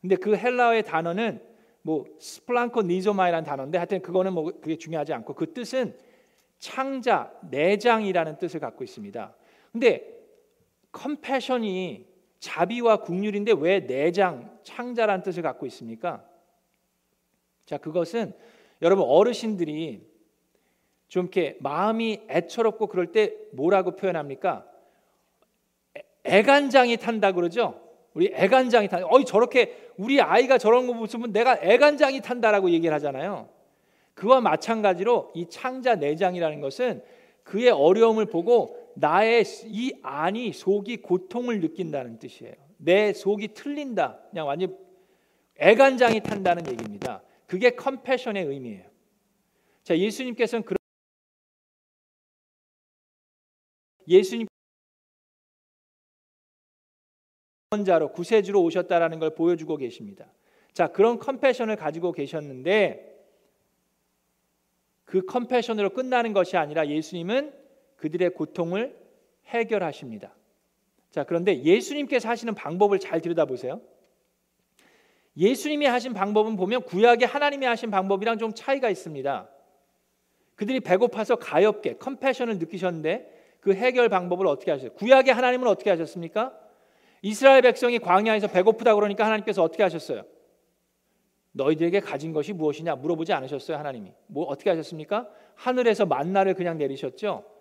근데 0.00 0.16
그 0.16 0.36
헬라어의 0.36 0.84
단어는 0.84 1.40
뭐 1.82 2.04
스플랑코 2.18 2.82
니조마이라는 2.82 3.44
단어인데 3.44 3.78
하여튼 3.78 4.02
그거는 4.02 4.32
뭐 4.32 4.52
그게 4.60 4.76
중요하지 4.76 5.12
않고 5.12 5.34
그 5.34 5.52
뜻은 5.52 5.94
창자, 6.58 7.32
내장이라는 7.50 8.38
뜻을 8.38 8.58
갖고 8.58 8.82
있습니다. 8.82 9.34
근데 9.72 10.17
컴패션이 10.98 12.06
자비와 12.40 12.98
국률인데 12.98 13.54
왜 13.58 13.86
내장, 13.86 14.58
창자라는 14.64 15.22
뜻을 15.22 15.42
갖고 15.42 15.66
있습니까? 15.66 16.24
자, 17.66 17.78
그것은 17.78 18.32
여러분 18.82 19.04
어르신들이 19.08 20.06
좀 21.08 21.24
이렇게 21.24 21.56
마음이 21.60 22.22
애처롭고 22.28 22.88
그럴 22.88 23.12
때 23.12 23.34
뭐라고 23.52 23.96
표현합니까? 23.96 24.66
애 26.26 26.42
간장이 26.42 26.96
탄다 26.98 27.32
그러죠. 27.32 27.80
우리 28.14 28.32
애간장이 28.34 28.88
탄. 28.88 29.04
어이 29.04 29.24
저렇게 29.24 29.92
우리 29.96 30.20
아이가 30.20 30.58
저런 30.58 30.86
거 30.86 30.94
보시면 30.94 31.32
내가 31.32 31.56
애간장이 31.60 32.20
탄다라고 32.20 32.70
얘기를 32.70 32.92
하잖아요. 32.96 33.48
그와 34.14 34.40
마찬가지로 34.40 35.30
이 35.34 35.48
창자 35.48 35.94
내장이라는 35.94 36.60
것은 36.60 37.02
그의 37.44 37.70
어려움을 37.70 38.26
보고 38.26 38.87
나의 38.98 39.44
이 39.66 39.92
안이 40.02 40.52
속이 40.52 41.02
고통을 41.02 41.60
느낀다는 41.60 42.18
뜻이에요. 42.18 42.54
내 42.78 43.12
속이 43.12 43.54
틀린다. 43.54 44.20
그냥 44.30 44.48
완전 44.48 44.76
애간장이 45.56 46.20
탄다는 46.20 46.66
얘기입니다. 46.68 47.22
그게 47.46 47.70
컴패션의 47.70 48.44
의미예요. 48.44 48.88
자, 49.84 49.96
예수님께서는 49.96 50.64
그런 50.64 50.78
예수님 54.08 54.48
자로 57.86 58.12
구세주로 58.12 58.62
오셨다라는 58.62 59.18
걸 59.20 59.34
보여주고 59.34 59.76
계십니다. 59.76 60.32
자, 60.72 60.88
그런 60.88 61.18
컴패션을 61.18 61.76
가지고 61.76 62.12
계셨는데 62.12 63.16
그 65.04 65.24
컴패션으로 65.24 65.90
끝나는 65.90 66.32
것이 66.32 66.56
아니라 66.56 66.88
예수님은 66.88 67.67
그들의 67.98 68.30
고통을 68.30 68.96
해결하십니다. 69.46 70.34
자, 71.10 71.24
그런데 71.24 71.62
예수님께서 71.62 72.28
하시는 72.28 72.54
방법을 72.54 72.98
잘 72.98 73.20
들여다보세요. 73.20 73.80
예수님이 75.36 75.86
하신 75.86 76.14
방법은 76.14 76.56
보면 76.56 76.82
구약의 76.82 77.26
하나님이 77.26 77.66
하신 77.66 77.90
방법이랑 77.90 78.38
좀 78.38 78.52
차이가 78.54 78.90
있습니다. 78.90 79.48
그들이 80.56 80.80
배고파서 80.80 81.36
가엾게 81.36 81.98
컴패션을 81.98 82.58
느끼셨는데 82.58 83.56
그 83.60 83.74
해결 83.74 84.08
방법을 84.08 84.46
어떻게 84.46 84.70
하셨어요? 84.72 84.92
구약의 84.94 85.32
하나님은 85.32 85.68
어떻게 85.68 85.90
하셨습니까? 85.90 86.58
이스라엘 87.22 87.62
백성이 87.62 87.98
광야에서 87.98 88.48
배고프다 88.48 88.94
그러니까 88.94 89.24
하나님께서 89.24 89.62
어떻게 89.62 89.82
하셨어요? 89.82 90.24
너희들에게 91.52 92.00
가진 92.00 92.32
것이 92.32 92.52
무엇이냐 92.52 92.96
물어보지 92.96 93.32
않으셨어요 93.32 93.76
하나님이 93.76 94.12
뭐 94.26 94.44
어떻게 94.46 94.70
하셨습니까? 94.70 95.28
하늘에서 95.54 96.06
만나를 96.06 96.54
그냥 96.54 96.78
내리셨죠. 96.78 97.57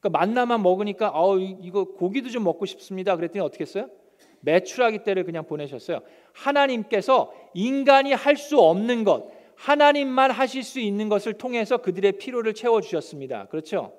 그러니까 0.00 0.18
만나만 0.18 0.62
먹으니까 0.62 1.10
어 1.14 1.38
이거 1.38 1.84
고기도 1.84 2.28
좀 2.30 2.44
먹고 2.44 2.66
싶습니다. 2.66 3.16
그랬더니 3.16 3.40
어떻게 3.40 3.62
했어요? 3.62 3.88
매출하기 4.40 5.02
때를 5.02 5.24
그냥 5.24 5.44
보내셨어요. 5.46 6.00
하나님께서 6.32 7.32
인간이 7.54 8.12
할 8.12 8.36
수 8.36 8.60
없는 8.60 9.02
것, 9.04 9.30
하나님만 9.56 10.30
하실 10.30 10.62
수 10.62 10.78
있는 10.78 11.08
것을 11.08 11.34
통해서 11.34 11.78
그들의 11.78 12.12
필요를 12.12 12.54
채워 12.54 12.80
주셨습니다. 12.80 13.46
그렇죠? 13.46 13.92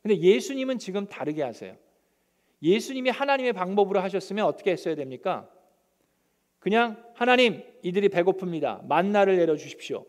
근데 0.00 0.18
예수님은 0.18 0.78
지금 0.78 1.06
다르게 1.06 1.42
하세요. 1.42 1.76
예수님이 2.62 3.10
하나님의 3.10 3.52
방법으로 3.52 4.00
하셨으면 4.00 4.46
어떻게 4.46 4.70
했어야 4.70 4.94
됩니까? 4.94 5.48
그냥 6.58 7.02
하나님 7.14 7.62
이들이 7.82 8.08
배고픕니다. 8.08 8.86
만나를 8.86 9.36
내려 9.36 9.56
주십시오. 9.56 10.06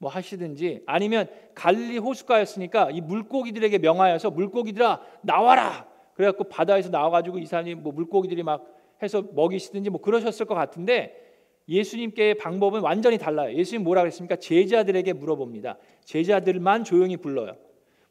뭐 0.00 0.10
하시든지 0.10 0.82
아니면 0.86 1.28
갈리 1.54 1.98
호숫가였으니까 1.98 2.90
이 2.90 3.02
물고기들에게 3.02 3.78
명하여서 3.78 4.30
물고기들아 4.30 5.02
나와라. 5.20 5.86
그래갖고 6.14 6.44
바다에서 6.44 6.88
나와가지고 6.88 7.38
이 7.38 7.44
사람이 7.44 7.74
뭐 7.76 7.92
물고기들이 7.92 8.42
막 8.42 8.66
해서 9.02 9.22
먹이시든지 9.34 9.90
뭐 9.90 10.00
그러셨을 10.00 10.46
것 10.46 10.54
같은데 10.54 11.14
예수님께 11.68 12.34
방법은 12.34 12.80
완전히 12.80 13.18
달라요. 13.18 13.54
예수님 13.54 13.84
뭐라 13.84 14.00
그랬습니까? 14.00 14.36
제자들에게 14.36 15.12
물어봅니다. 15.12 15.76
제자들만 16.04 16.84
조용히 16.84 17.18
불러요. 17.18 17.56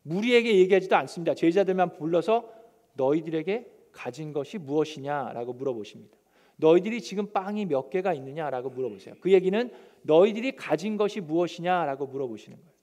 무리에게 0.03 0.59
얘기하지도 0.59 0.95
않습니다. 0.95 1.33
제자들만 1.33 1.93
불러서 1.93 2.47
너희들에게 2.93 3.65
가진 3.91 4.31
것이 4.31 4.59
무엇이냐라고 4.59 5.53
물어보십니다. 5.53 6.15
너희들이 6.57 7.01
지금 7.01 7.31
빵이 7.31 7.65
몇 7.65 7.89
개가 7.89 8.13
있느냐라고 8.13 8.69
물어보세요. 8.69 9.15
그 9.21 9.31
얘기는 9.31 9.71
너희들이 10.03 10.55
가진 10.55 10.97
것이 10.97 11.21
무엇이냐라고 11.21 12.07
물어보시는 12.07 12.57
거예요. 12.57 12.79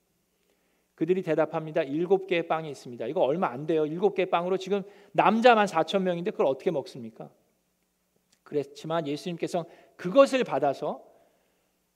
그들이 0.95 1.21
대답합니다. 1.21 1.83
일곱 1.83 2.25
개의 2.25 2.47
빵이 2.47 2.69
있습니다. 2.71 3.05
이거 3.05 3.21
얼마 3.21 3.49
안 3.49 3.67
돼요. 3.67 3.85
일곱 3.85 4.15
개의 4.15 4.31
빵으로 4.31 4.57
지금 4.57 4.81
남자만 5.11 5.67
4천 5.67 6.01
명인데 6.01 6.31
그걸 6.31 6.47
어떻게 6.47 6.71
먹습니까? 6.71 7.29
그렇지만 8.41 9.05
예수님께서 9.07 9.65
그것을 9.95 10.43
받아서 10.43 11.03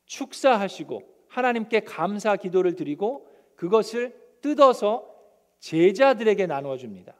축사하시고 0.05 1.01
하나님께 1.29 1.79
감사 1.79 2.35
기도를 2.35 2.75
드리고 2.75 3.27
그것을 3.55 4.15
뜯어서 4.41 5.09
제자들에게 5.59 6.45
나누어 6.45 6.77
줍니다. 6.77 7.15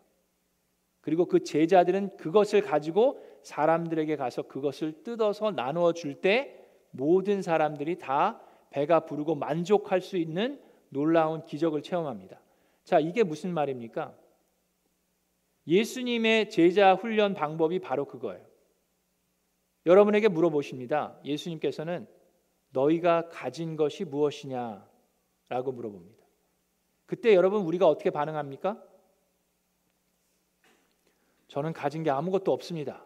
그리고 1.02 1.26
그 1.26 1.44
제자들은 1.44 2.18
그것을 2.18 2.62
가지고 2.62 3.24
사람들에게 3.42 4.16
가서 4.18 4.44
그것을 4.44 5.04
뜯어서 5.04 5.50
나누어 5.50 5.94
줄 5.94 6.22
때 6.22 6.61
모든 6.92 7.42
사람들이 7.42 7.98
다 7.98 8.42
배가 8.70 9.02
부르고 9.02 9.36
만족할 9.36 10.02
수 10.02 10.18
있는 10.18 10.62
놀라운 10.90 11.46
기적을 11.46 11.82
체험합니다. 11.82 12.40
자, 12.84 13.00
이게 13.00 13.24
무슨 13.24 13.54
말입니까? 13.54 14.16
예수님의 15.68 16.50
제자 16.50 16.96
훈련 16.96 17.34
방법이 17.34 17.80
바로 17.80 18.06
그거예요. 18.06 18.46
여러분에게 19.86 20.28
물어보십니다. 20.28 21.18
예수님께서는 21.24 22.08
너희가 22.70 23.30
가진 23.30 23.76
것이 23.76 24.06
무엇이냐? 24.06 24.88
라고 25.50 25.72
물어봅니다. 25.72 26.26
그때 27.06 27.34
여러분 27.36 27.64
우리가 27.64 27.88
어떻게 27.88 28.10
반응합니까? 28.10 28.82
저는 31.48 31.74
가진 31.74 32.04
게 32.04 32.10
아무것도 32.10 32.54
없습니다. 32.54 33.06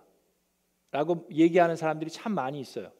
라고 0.91 1.27
얘기하는 1.31 1.75
사람들이 1.75 2.11
참 2.11 2.33
많이 2.33 2.59
있어요. 2.59 2.91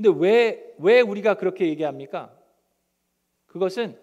근데 0.00 0.18
왜, 0.18 0.74
왜 0.78 1.02
우리가 1.02 1.34
그렇게 1.34 1.66
얘기합니까? 1.68 2.34
그것은 3.44 3.98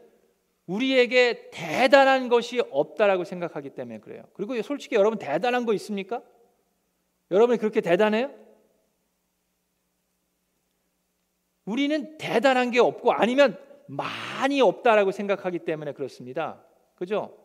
우리에게 0.67 1.49
대단한 1.51 2.29
것이 2.29 2.61
없다라고 2.69 3.23
생각하기 3.23 3.71
때문에 3.71 3.99
그래요. 4.01 4.21
그리고 4.33 4.61
솔직히 4.61 4.93
여러분 4.93 5.17
대단한 5.17 5.65
거 5.65 5.73
있습니까? 5.73 6.21
여러분이 7.31 7.57
그렇게 7.57 7.81
대단해요? 7.81 8.31
우리는 11.65 12.19
대단한 12.19 12.69
게 12.69 12.79
없고 12.79 13.11
아니면 13.13 13.57
많이 13.87 14.61
없다라고 14.61 15.11
생각하기 15.11 15.59
때문에 15.59 15.93
그렇습니다. 15.93 16.63
그죠? 16.93 17.35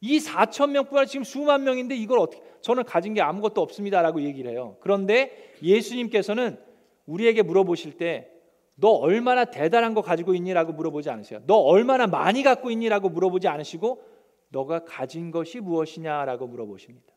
이 0.00 0.18
4천 0.18 0.70
명뿐만 0.70 1.06
지금 1.06 1.22
수만 1.22 1.62
명인데 1.62 1.94
이걸 1.94 2.18
어떻게 2.18 2.42
저는 2.60 2.82
가진 2.82 3.14
게 3.14 3.20
아무것도 3.20 3.62
없습니다라고 3.62 4.22
얘기를 4.22 4.50
해요. 4.50 4.78
그런데 4.80 5.54
예수님께서는 5.62 6.73
우리에게 7.06 7.42
물어보실 7.42 7.96
때 7.96 8.34
너 8.76 8.88
얼마나 8.88 9.44
대단한 9.44 9.94
거 9.94 10.02
가지고 10.02 10.34
있니라고 10.34 10.72
물어보지 10.72 11.10
않으세요. 11.10 11.40
너 11.46 11.56
얼마나 11.56 12.06
많이 12.06 12.42
갖고 12.42 12.70
있니라고 12.70 13.08
물어보지 13.08 13.46
않으시고 13.48 14.02
너가 14.48 14.84
가진 14.84 15.30
것이 15.30 15.60
무엇이냐라고 15.60 16.46
물어보십니다. 16.46 17.12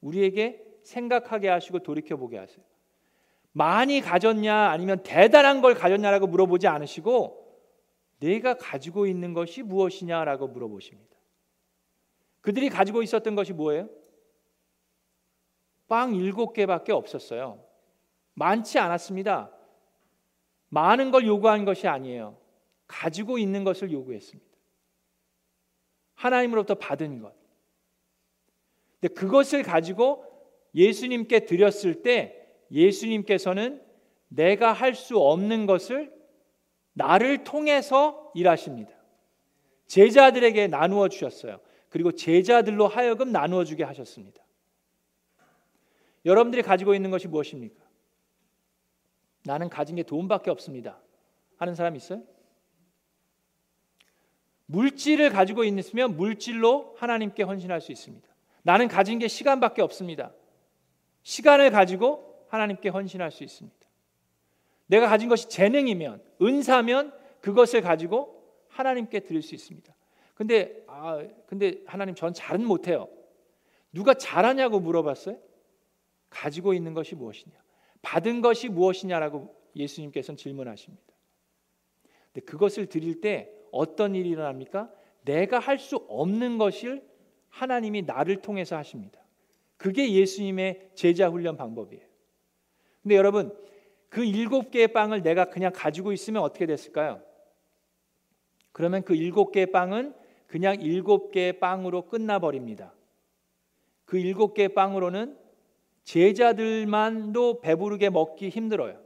우리에게 0.00 0.64
생각하게 0.82 1.48
하시고 1.48 1.80
돌이켜 1.80 2.16
보게 2.16 2.38
하세요. 2.38 2.64
많이 3.52 4.00
가졌냐 4.00 4.70
아니면 4.70 5.02
대단한 5.02 5.60
걸 5.60 5.74
가졌냐라고 5.74 6.26
물어보지 6.26 6.66
않으시고 6.66 7.40
내가 8.18 8.54
가지고 8.54 9.06
있는 9.06 9.34
것이 9.34 9.62
무엇이냐라고 9.62 10.48
물어보십니다. 10.48 11.16
그들이 12.40 12.70
가지고 12.70 13.02
있었던 13.02 13.34
것이 13.34 13.52
뭐예요? 13.52 13.90
빵 15.86 16.14
일곱 16.14 16.54
개밖에 16.54 16.92
없었어요. 16.92 17.71
많지 18.34 18.78
않았습니다. 18.78 19.50
많은 20.68 21.10
걸 21.10 21.26
요구한 21.26 21.64
것이 21.64 21.86
아니에요. 21.86 22.38
가지고 22.86 23.38
있는 23.38 23.64
것을 23.64 23.90
요구했습니다. 23.92 24.52
하나님으로부터 26.14 26.74
받은 26.74 27.20
것. 27.20 27.34
근데 29.00 29.14
그것을 29.14 29.62
가지고 29.62 30.24
예수님께 30.74 31.40
드렸을 31.40 32.02
때 32.02 32.38
예수님께서는 32.70 33.82
내가 34.28 34.72
할 34.72 34.94
수 34.94 35.18
없는 35.18 35.66
것을 35.66 36.12
나를 36.94 37.44
통해서 37.44 38.30
일하십니다. 38.34 38.92
제자들에게 39.86 40.68
나누어 40.68 41.08
주셨어요. 41.08 41.60
그리고 41.88 42.12
제자들로 42.12 42.88
하여금 42.88 43.30
나누어 43.32 43.64
주게 43.64 43.84
하셨습니다. 43.84 44.42
여러분들이 46.24 46.62
가지고 46.62 46.94
있는 46.94 47.10
것이 47.10 47.28
무엇입니까? 47.28 47.81
나는 49.44 49.68
가진 49.68 49.96
게 49.96 50.02
돈밖에 50.02 50.50
없습니다. 50.50 51.00
하는 51.56 51.74
사람 51.74 51.96
있어요? 51.96 52.22
물질을 54.66 55.30
가지고 55.30 55.64
있으면 55.64 56.16
물질로 56.16 56.94
하나님께 56.98 57.42
헌신할 57.42 57.80
수 57.80 57.92
있습니다. 57.92 58.26
나는 58.62 58.88
가진 58.88 59.18
게 59.18 59.28
시간밖에 59.28 59.82
없습니다. 59.82 60.32
시간을 61.22 61.70
가지고 61.70 62.46
하나님께 62.48 62.88
헌신할 62.88 63.30
수 63.30 63.44
있습니다. 63.44 63.78
내가 64.86 65.08
가진 65.08 65.28
것이 65.28 65.48
재능이면 65.48 66.22
은사면 66.40 67.12
그것을 67.40 67.80
가지고 67.80 68.42
하나님께 68.68 69.20
드릴 69.20 69.42
수 69.42 69.54
있습니다. 69.54 69.94
근데 70.34 70.82
아 70.86 71.22
근데 71.46 71.80
하나님 71.86 72.14
전 72.14 72.32
잘은 72.32 72.64
못해요. 72.64 73.08
누가 73.92 74.14
잘하냐고 74.14 74.80
물어봤어요? 74.80 75.38
가지고 76.30 76.72
있는 76.72 76.94
것이 76.94 77.14
무엇이냐? 77.14 77.54
받은 78.02 78.40
것이 78.40 78.68
무엇이냐라고 78.68 79.54
예수님께서는 79.76 80.36
질문하십니다. 80.36 81.02
근데 82.32 82.44
그것을 82.44 82.86
드릴 82.86 83.20
때 83.20 83.50
어떤 83.70 84.14
일이 84.14 84.28
일어납니까? 84.30 84.92
내가 85.24 85.58
할 85.58 85.78
수 85.78 85.96
없는 86.08 86.58
것을 86.58 87.02
하나님이 87.48 88.02
나를 88.02 88.42
통해서 88.42 88.76
하십니다. 88.76 89.20
그게 89.76 90.12
예수님의 90.12 90.90
제자 90.94 91.28
훈련 91.28 91.56
방법이에요. 91.56 92.04
근데 93.02 93.16
여러분 93.16 93.56
그 94.08 94.24
일곱 94.24 94.70
개의 94.70 94.88
빵을 94.88 95.22
내가 95.22 95.46
그냥 95.46 95.72
가지고 95.74 96.12
있으면 96.12 96.42
어떻게 96.42 96.66
됐을까요? 96.66 97.22
그러면 98.72 99.02
그 99.02 99.14
일곱 99.14 99.52
개의 99.52 99.70
빵은 99.70 100.14
그냥 100.46 100.80
일곱 100.80 101.30
개의 101.30 101.58
빵으로 101.58 102.08
끝나버립니다. 102.08 102.94
그 104.04 104.18
일곱 104.18 104.54
개의 104.54 104.74
빵으로는 104.74 105.36
제자들만도 106.04 107.60
배부르게 107.60 108.10
먹기 108.10 108.48
힘들어요. 108.48 109.00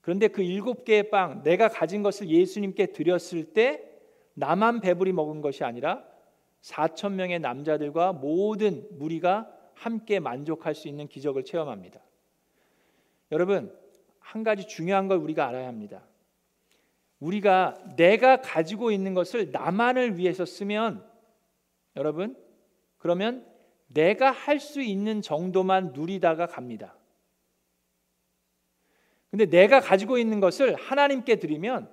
그런데 0.00 0.28
그 0.28 0.42
일곱 0.42 0.84
개의 0.84 1.10
빵, 1.10 1.42
내가 1.42 1.68
가진 1.68 2.02
것을 2.02 2.28
예수님께 2.28 2.92
드렸을 2.92 3.52
때 3.52 3.82
나만 4.34 4.80
배부리 4.80 5.12
먹은 5.12 5.40
것이 5.40 5.64
아니라 5.64 6.04
4천 6.62 7.12
명의 7.12 7.40
남자들과 7.40 8.12
모든 8.12 8.86
무리가 8.92 9.50
함께 9.74 10.20
만족할 10.20 10.74
수 10.74 10.88
있는 10.88 11.08
기적을 11.08 11.44
체험합니다. 11.44 12.00
여러분, 13.32 13.76
한 14.20 14.42
가지 14.42 14.66
중요한 14.66 15.08
걸 15.08 15.18
우리가 15.18 15.48
알아야 15.48 15.66
합니다. 15.66 16.02
우리가 17.20 17.94
내가 17.96 18.40
가지고 18.40 18.90
있는 18.90 19.14
것을 19.14 19.50
나만을 19.50 20.18
위해서 20.18 20.44
쓰면 20.44 21.04
여러분, 21.96 22.36
그러면 22.98 23.46
내가 23.86 24.30
할 24.30 24.58
수 24.60 24.80
있는 24.82 25.22
정도만 25.22 25.92
누리다가 25.92 26.46
갑니다. 26.46 26.96
근데 29.30 29.46
내가 29.46 29.80
가지고 29.80 30.18
있는 30.18 30.40
것을 30.40 30.74
하나님께 30.74 31.36
드리면 31.36 31.92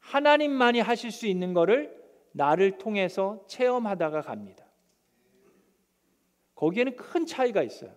하나님만이 0.00 0.80
하실 0.80 1.10
수 1.10 1.26
있는 1.26 1.54
것을 1.54 1.94
나를 2.32 2.78
통해서 2.78 3.44
체험하다가 3.48 4.22
갑니다. 4.22 4.64
거기에는 6.54 6.96
큰 6.96 7.26
차이가 7.26 7.62
있어요. 7.62 7.90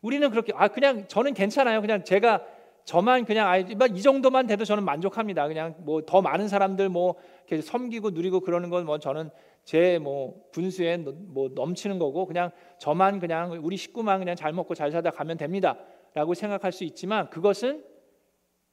우리는 0.00 0.28
그렇게 0.30 0.52
아 0.56 0.68
그냥 0.68 1.06
저는 1.08 1.34
괜찮아요. 1.34 1.80
그냥 1.80 2.04
제가 2.04 2.44
저만 2.84 3.24
그냥 3.24 3.48
아, 3.48 3.56
이 3.58 4.02
정도만 4.02 4.46
돼도 4.46 4.64
저는 4.64 4.84
만족합니다. 4.84 5.46
그냥 5.46 5.74
뭐 5.78 6.00
더 6.04 6.20
많은 6.22 6.48
사람들 6.48 6.88
뭐 6.88 7.14
이렇게 7.46 7.62
섬기고 7.62 8.10
누리고 8.10 8.40
그러는 8.40 8.70
건 8.70 8.84
뭐 8.84 8.98
저는 8.98 9.30
제 9.64 9.98
뭐 9.98 10.48
분수에 10.52 10.96
뭐 10.98 11.50
넘치는 11.54 11.98
거고 11.98 12.26
그냥 12.26 12.50
저만 12.78 13.20
그냥 13.20 13.52
우리 13.62 13.76
식구만 13.76 14.18
그냥 14.18 14.34
잘 14.36 14.52
먹고 14.52 14.74
잘 14.74 14.90
살다 14.90 15.10
가면 15.10 15.36
됩니다라고 15.36 16.34
생각할 16.34 16.72
수 16.72 16.84
있지만 16.84 17.30
그것은 17.30 17.84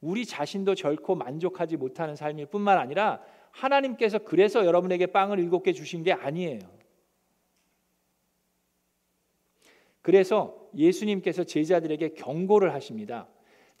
우리 0.00 0.24
자신도 0.24 0.74
결코 0.74 1.14
만족하지 1.14 1.76
못하는 1.76 2.16
삶일 2.16 2.46
뿐만 2.46 2.78
아니라 2.78 3.22
하나님께서 3.50 4.18
그래서 4.18 4.64
여러분에게 4.64 5.06
빵을 5.06 5.38
일곱 5.38 5.62
개 5.62 5.72
주신 5.72 6.02
게 6.02 6.12
아니에요. 6.12 6.60
그래서 10.02 10.68
예수님께서 10.74 11.44
제자들에게 11.44 12.10
경고를 12.14 12.72
하십니다. 12.72 13.28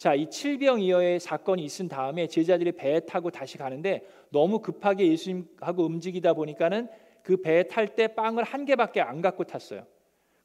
자, 0.00 0.14
이 0.14 0.30
칠병이어의 0.30 1.20
사건이 1.20 1.62
있은 1.62 1.86
다음에 1.86 2.26
제자들이 2.26 2.72
배에 2.72 3.00
타고 3.00 3.30
다시 3.30 3.58
가는데 3.58 4.02
너무 4.30 4.60
급하게 4.60 5.06
예수님하고 5.08 5.84
움직이다 5.84 6.32
보니까는 6.32 6.88
그 7.22 7.42
배에 7.42 7.64
탈 7.64 7.94
때 7.94 8.06
빵을 8.06 8.42
한 8.42 8.64
개밖에 8.64 9.02
안 9.02 9.20
갖고 9.20 9.44
탔어요. 9.44 9.86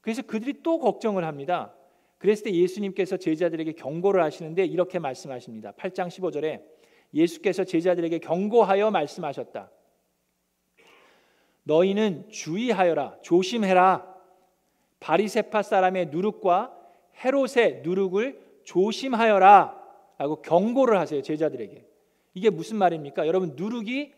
그래서 0.01 0.23
그들이 0.23 0.61
또 0.61 0.77
걱정을 0.77 1.23
합니다. 1.23 1.73
그랬을 2.17 2.43
때 2.43 2.51
예수님께서 2.51 3.15
제자들에게 3.15 3.71
경고를 3.71 4.21
하시는데 4.23 4.65
이렇게 4.65 4.99
말씀하십니다. 4.99 5.71
8장 5.71 6.09
15절에 6.09 6.61
예수께서 7.13 7.63
제자들에게 7.63 8.19
경고하여 8.19 8.91
말씀하셨다. 8.91 9.71
너희는 11.63 12.27
주의하여라, 12.27 13.19
조심해라. 13.21 14.15
바리세파 14.99 15.61
사람의 15.63 16.07
누룩과 16.07 16.77
헤롯의 17.23 17.83
누룩을 17.83 18.44
조심하여라 18.65 19.83
라고 20.17 20.41
경고를 20.41 20.99
하세요 20.99 21.21
제자들에게 21.21 21.85
이게 22.33 22.49
무슨 22.49 22.77
말입니까? 22.77 23.27
여러분 23.27 23.53
누룩이 23.55 24.11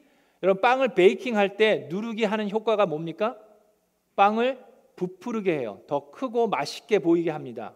여러분 0.43 0.61
빵을 0.61 0.89
베이킹 0.95 1.35
할 1.37 1.57
때 1.57 1.87
누룩이 1.89 2.23
하는 2.23 2.49
효과가 2.49 2.85
뭡니까? 2.85 3.37
빵을 4.15 4.63
부풀게 4.95 5.59
해요 5.59 5.81
더 5.87 6.09
크고 6.09 6.47
맛있게 6.47 6.99
보이게 6.99 7.29
합니다 7.29 7.75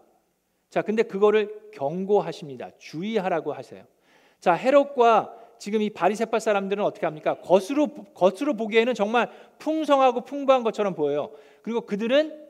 자 0.70 0.82
근데 0.82 1.02
그거를 1.02 1.70
경고하십니다 1.72 2.70
주의하라고 2.78 3.52
하세요 3.52 3.84
자 4.40 4.54
헤롯과 4.54 5.38
지금 5.58 5.80
이 5.82 5.90
바리새파 5.90 6.40
사람들은 6.40 6.82
어떻게 6.82 7.06
합니까? 7.06 7.38
겉으로 7.40 7.88
겉으로 8.14 8.54
보기에는 8.54 8.94
정말 8.94 9.30
풍성하고 9.58 10.22
풍부한 10.22 10.64
것처럼 10.64 10.94
보여요 10.94 11.30
그리고 11.62 11.82
그들은 11.82 12.40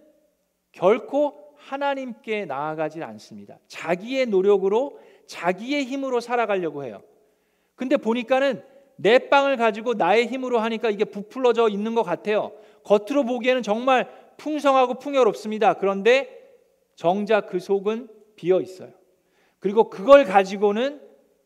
결코 0.72 1.41
하나님께 1.68 2.44
나아가질 2.44 3.03
않습니다. 3.03 3.59
자기의 3.68 4.27
노력으로 4.27 4.98
자기의 5.27 5.85
힘으로 5.85 6.20
살아가려고 6.20 6.85
해요. 6.85 7.03
근데 7.75 7.96
보니까는 7.96 8.62
내 8.96 9.18
빵을 9.31 9.57
가지고 9.57 9.94
나의 9.94 10.27
힘으로 10.27 10.59
하니까 10.59 10.90
이게 10.90 11.05
부풀어져 11.05 11.68
있는 11.68 11.94
것 11.94 12.03
같아요. 12.03 12.53
겉으로 12.85 13.25
보기에는 13.25 13.62
정말 13.62 14.09
풍성하고 14.37 14.94
풍요롭습니다. 14.94 15.75
그런데 15.75 16.40
정작 16.94 17.48
그 17.48 17.59
속은 17.59 18.09
비어 18.37 18.61
있어요. 18.61 18.90
그리고 19.59 19.88
그걸 19.88 20.25
가지고는 20.25 21.01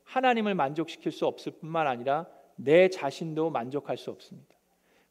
하나님을 0.04 0.54
만족시킬 0.54 1.12
수 1.12 1.26
없을 1.26 1.52
뿐만 1.52 1.86
아니라 1.86 2.26
내 2.56 2.88
자신도 2.88 3.50
만족할 3.50 3.96
수 3.96 4.10
없습니다. 4.10 4.56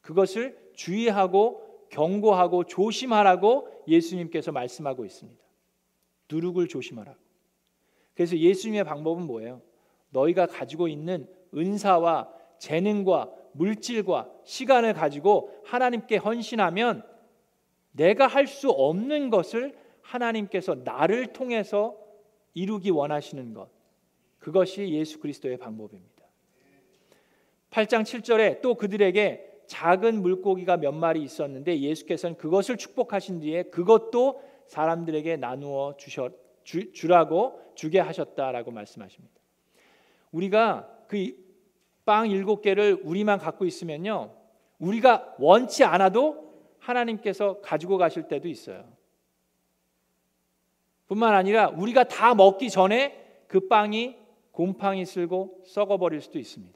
그것을 0.00 0.56
주의하고 0.74 1.65
경고하고 1.90 2.64
조심하라고 2.64 3.68
예수님께서 3.88 4.52
말씀하고 4.52 5.04
있습니다. 5.04 5.42
누룩을 6.30 6.68
조심하라고. 6.68 7.18
그래서 8.14 8.36
예수님의 8.36 8.84
방법은 8.84 9.26
뭐예요? 9.26 9.62
너희가 10.10 10.46
가지고 10.46 10.88
있는 10.88 11.28
은사와 11.54 12.32
재능과 12.58 13.32
물질과 13.52 14.30
시간을 14.44 14.94
가지고 14.94 15.54
하나님께 15.64 16.16
헌신하면 16.16 17.02
내가 17.92 18.26
할 18.26 18.46
수 18.46 18.70
없는 18.70 19.30
것을 19.30 19.76
하나님께서 20.02 20.76
나를 20.84 21.32
통해서 21.32 21.96
이루기 22.54 22.90
원하시는 22.90 23.54
것. 23.54 23.68
그것이 24.38 24.88
예수 24.90 25.18
그리스도의 25.18 25.56
방법입니다. 25.58 26.24
8장 27.70 28.02
7절에 28.02 28.60
또 28.62 28.74
그들에게 28.74 29.55
작은 29.66 30.22
물고기가 30.22 30.76
몇 30.76 30.92
마리 30.92 31.22
있었는데 31.22 31.80
예수께서는 31.80 32.36
그것을 32.36 32.76
축복하신 32.76 33.40
뒤에 33.40 33.64
그것도 33.64 34.42
사람들에게 34.66 35.36
나누어 35.36 35.96
주셨 35.96 36.32
주, 36.64 36.92
주라고 36.92 37.60
주게 37.74 38.00
하셨다라고 38.00 38.70
말씀하십니다. 38.70 39.34
우리가 40.32 40.88
그 41.08 41.46
빵 42.06 42.30
일곱 42.30 42.62
개를 42.62 43.00
우리만 43.02 43.38
갖고 43.38 43.66
있으면요. 43.66 44.32
우리가 44.78 45.34
원치 45.40 45.82
않아도 45.84 46.54
하나님께서 46.78 47.60
가지고 47.60 47.98
가실 47.98 48.28
때도 48.28 48.48
있어요. 48.48 48.84
뿐만 51.08 51.34
아니라 51.34 51.68
우리가 51.68 52.04
다 52.04 52.34
먹기 52.34 52.70
전에 52.70 53.42
그 53.48 53.66
빵이 53.68 54.16
곰팡이 54.52 55.04
쓸고 55.04 55.64
썩어버릴 55.66 56.20
수도 56.20 56.38
있습니다. 56.38 56.75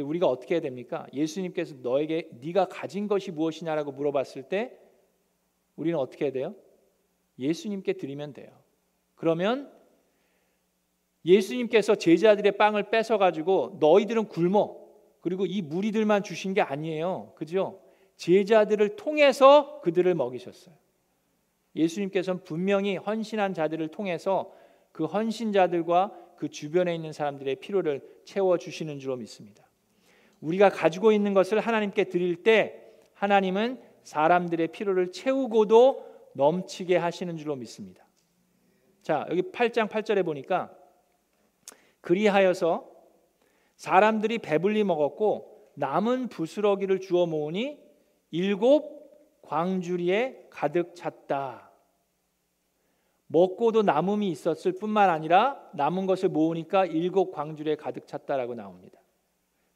우리가 0.00 0.26
어떻게 0.26 0.54
해야 0.54 0.60
됩니까? 0.60 1.06
예수님께서 1.12 1.76
너에게 1.82 2.28
네가 2.40 2.66
가진 2.66 3.06
것이 3.06 3.30
무엇이냐라고 3.30 3.92
물어봤을 3.92 4.44
때 4.48 4.76
우리는 5.76 5.98
어떻게 5.98 6.26
해야 6.26 6.32
돼요? 6.32 6.54
예수님께 7.38 7.94
드리면 7.94 8.32
돼요. 8.32 8.50
그러면 9.14 9.72
예수님께서 11.24 11.94
제자들의 11.94 12.56
빵을 12.56 12.90
뺏어 12.90 13.18
가지고 13.18 13.76
너희들은 13.80 14.28
굶어. 14.28 14.76
그리고 15.20 15.46
이 15.46 15.62
무리들만 15.62 16.22
주신 16.22 16.52
게 16.52 16.60
아니에요. 16.60 17.32
그죠? 17.36 17.80
제자들을 18.16 18.96
통해서 18.96 19.80
그들을 19.80 20.14
먹이셨어요. 20.14 20.74
예수님께서는 21.74 22.44
분명히 22.44 22.96
헌신한 22.96 23.54
자들을 23.54 23.88
통해서 23.88 24.52
그 24.92 25.06
헌신자들과 25.06 26.34
그 26.36 26.48
주변에 26.48 26.94
있는 26.94 27.12
사람들의 27.12 27.56
필요를 27.56 28.02
채워 28.24 28.58
주시는 28.58 28.98
줄로 28.98 29.16
믿습니다. 29.16 29.63
우리가 30.44 30.68
가지고 30.68 31.10
있는 31.12 31.32
것을 31.32 31.58
하나님께 31.60 32.04
드릴 32.04 32.42
때 32.42 32.82
하나님은 33.14 33.80
사람들의 34.02 34.68
필요를 34.68 35.10
채우고도 35.12 36.30
넘치게 36.34 36.96
하시는 36.96 37.36
줄로 37.36 37.56
믿습니다. 37.56 38.06
자, 39.02 39.26
여기 39.30 39.42
8장 39.42 39.88
8절에 39.88 40.24
보니까 40.24 40.70
그리하여서 42.00 42.90
사람들이 43.76 44.38
배불리 44.38 44.84
먹었고 44.84 45.70
남은 45.74 46.28
부스러기를 46.28 47.00
주워 47.00 47.26
모으니 47.26 47.82
일곱 48.30 49.40
광주리에 49.42 50.48
가득 50.50 50.94
찼다. 50.94 51.70
먹고도 53.26 53.82
남음이 53.82 54.28
있었을 54.28 54.72
뿐만 54.72 55.08
아니라 55.08 55.60
남은 55.72 56.06
것을 56.06 56.28
모으니까 56.28 56.84
일곱 56.84 57.32
광주리에 57.32 57.76
가득 57.76 58.06
찼다라고 58.06 58.54
나옵니다. 58.54 59.00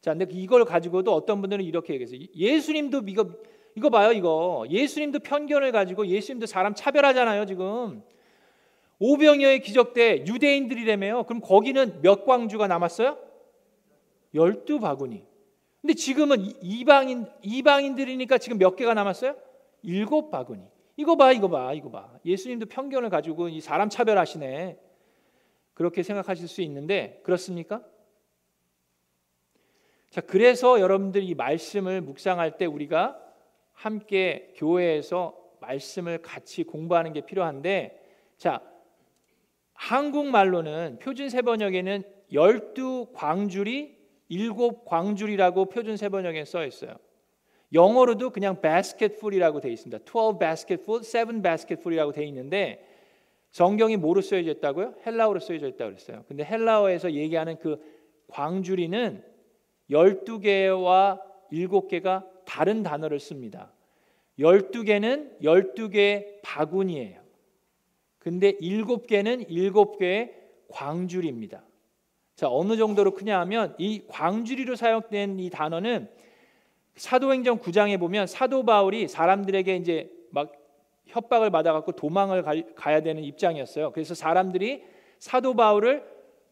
자, 0.01 0.15
근데 0.15 0.27
이걸 0.31 0.65
가지고도 0.65 1.13
어떤 1.13 1.41
분들은 1.41 1.65
이렇게 1.65 1.95
얘기했어요. 1.95 2.21
예수님도 2.35 3.03
이거 3.07 3.31
이거 3.75 3.91
봐요, 3.91 4.13
이거. 4.13 4.65
예수님도 4.69 5.21
편견을 5.21 5.73
가지고 5.73 6.07
예수님도 6.07 6.47
사람 6.47 6.75
차별하잖아요, 6.75 7.47
지금. 7.47 8.03
오병이어의 8.99 9.61
기적 9.61 9.95
때 9.95 10.25
유대인들이라며요. 10.27 11.25
그럼 11.25 11.41
거기는 11.41 12.01
몇 12.03 12.25
광주가 12.25 12.67
남았어요? 12.67 13.17
열두 14.35 14.81
바구니. 14.81 15.25
근데 15.81 15.95
지금은 15.95 16.53
이방인 16.61 17.27
이방인들이니까 17.43 18.39
지금 18.39 18.59
몇 18.59 18.75
개가 18.75 18.95
남았어요? 18.95 19.37
일곱 19.83 20.31
바구니. 20.31 20.63
이거 20.97 21.17
봐, 21.17 21.31
이거 21.31 21.49
봐, 21.49 21.73
이거 21.73 21.91
봐. 21.91 22.11
예수님도 22.25 22.67
편견을 22.67 23.11
가지고 23.11 23.49
이 23.49 23.61
사람 23.61 23.89
차별하시네. 23.89 24.79
그렇게 25.75 26.03
생각하실 26.03 26.49
수 26.49 26.61
있는데 26.63 27.21
그렇습니까? 27.23 27.85
자, 30.11 30.21
그래서 30.21 30.81
여러분들이 30.81 31.27
이 31.27 31.35
말씀을 31.35 32.01
묵상할 32.01 32.57
때 32.57 32.65
우리가 32.65 33.19
함께 33.73 34.53
교회에서 34.57 35.37
말씀을 35.61 36.23
같이 36.23 36.65
공부하는 36.65 37.13
게 37.13 37.21
필요한데 37.21 38.01
자, 38.37 38.63
한국말로는 39.75 40.99
표준 41.01 41.29
세번역에는 41.29 42.03
열두 42.33 43.09
광줄이 43.13 43.97
일곱 44.29 44.85
광줄이라고 44.85 45.67
표준 45.67 45.97
세번역에 45.97 46.45
써 46.45 46.65
있어요. 46.65 46.97
영어로도 47.73 48.31
그냥 48.31 48.61
basketful이라고 48.61 49.61
되어 49.61 49.71
있습니다. 49.71 50.05
12 50.05 50.39
basketful, 50.39 51.03
7 51.03 51.43
basketful이라고 51.43 52.13
되어 52.13 52.25
있는데 52.25 52.85
성경이 53.51 53.97
뭐로 53.97 54.21
쓰여져 54.21 54.51
있다고요? 54.53 54.95
헬라어로 55.07 55.41
쓰여져 55.41 55.69
있다고 55.69 55.93
그랬어요. 55.93 56.25
근데 56.29 56.45
헬라어에서 56.45 57.13
얘기하는 57.13 57.59
그 57.59 57.79
광주리는 58.29 59.23
12개와 59.91 61.21
7개가 61.53 62.27
다른 62.45 62.83
단어를 62.83 63.21
씁니다. 63.21 63.73
12개는 64.39 65.41
12개의 65.43 66.41
바구니예요. 66.43 67.21
근데 68.19 68.53
7개는 68.53 69.49
7개의 69.49 70.33
광주리입니다. 70.71 71.63
자, 72.37 72.49
어느 72.49 72.77
정도로 72.77 73.13
크냐 73.15 73.41
하면 73.41 73.75
이 73.79 74.03
광주리로 74.07 74.77
사용된 74.77 75.41
이 75.41 75.51
단어는 75.51 76.09
사도행전 76.97 77.61
9장에 77.61 77.99
보면 77.99 78.27
사도 78.27 78.65
바울이 78.65 79.09
사람들에게 79.09 79.77
이제 79.77 80.11
막 80.31 80.53
협박을 81.07 81.51
받아 81.51 81.73
갖고 81.73 81.93
도망을 81.93 82.45
가야 82.75 83.01
되는 83.01 83.25
입장이었어요. 83.25 83.93
그래서 83.93 84.15
사람들이 84.15 84.85
사도 85.19 85.55
바울을 85.55 86.05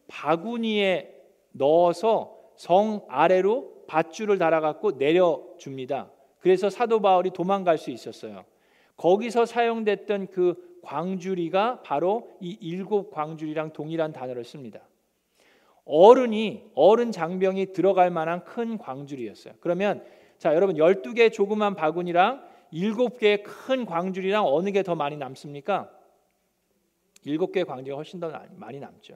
바구니에 0.08 1.12
넣어서 1.52 2.35
성 2.56 3.04
아래로 3.08 3.84
밧줄을 3.86 4.38
달아갖고 4.38 4.92
내려줍니다. 4.92 6.10
그래서 6.40 6.70
사도 6.70 7.00
바울이 7.00 7.30
도망갈 7.30 7.78
수 7.78 7.90
있었어요. 7.90 8.44
거기서 8.96 9.46
사용됐던 9.46 10.28
그 10.28 10.80
광주리가 10.82 11.82
바로 11.82 12.30
이 12.40 12.56
일곱 12.60 13.10
광주리랑 13.10 13.72
동일한 13.72 14.12
단어를 14.12 14.44
씁니다. 14.44 14.80
어른이 15.84 16.70
어른 16.74 17.12
장병이 17.12 17.72
들어갈 17.72 18.10
만한 18.10 18.44
큰 18.44 18.78
광주리였어요. 18.78 19.54
그러면 19.60 20.04
자 20.38 20.54
여러분 20.54 20.76
12개 20.76 21.32
조그만 21.32 21.74
바구니랑 21.74 22.42
7개의 22.72 23.42
큰 23.44 23.84
광주리랑 23.86 24.44
어느 24.46 24.70
게 24.72 24.82
더 24.82 24.94
많이 24.94 25.16
남습니까? 25.16 25.90
7개의 27.24 27.66
광주리가 27.66 27.96
훨씬 27.96 28.20
더 28.20 28.32
많이 28.56 28.78
남죠. 28.80 29.14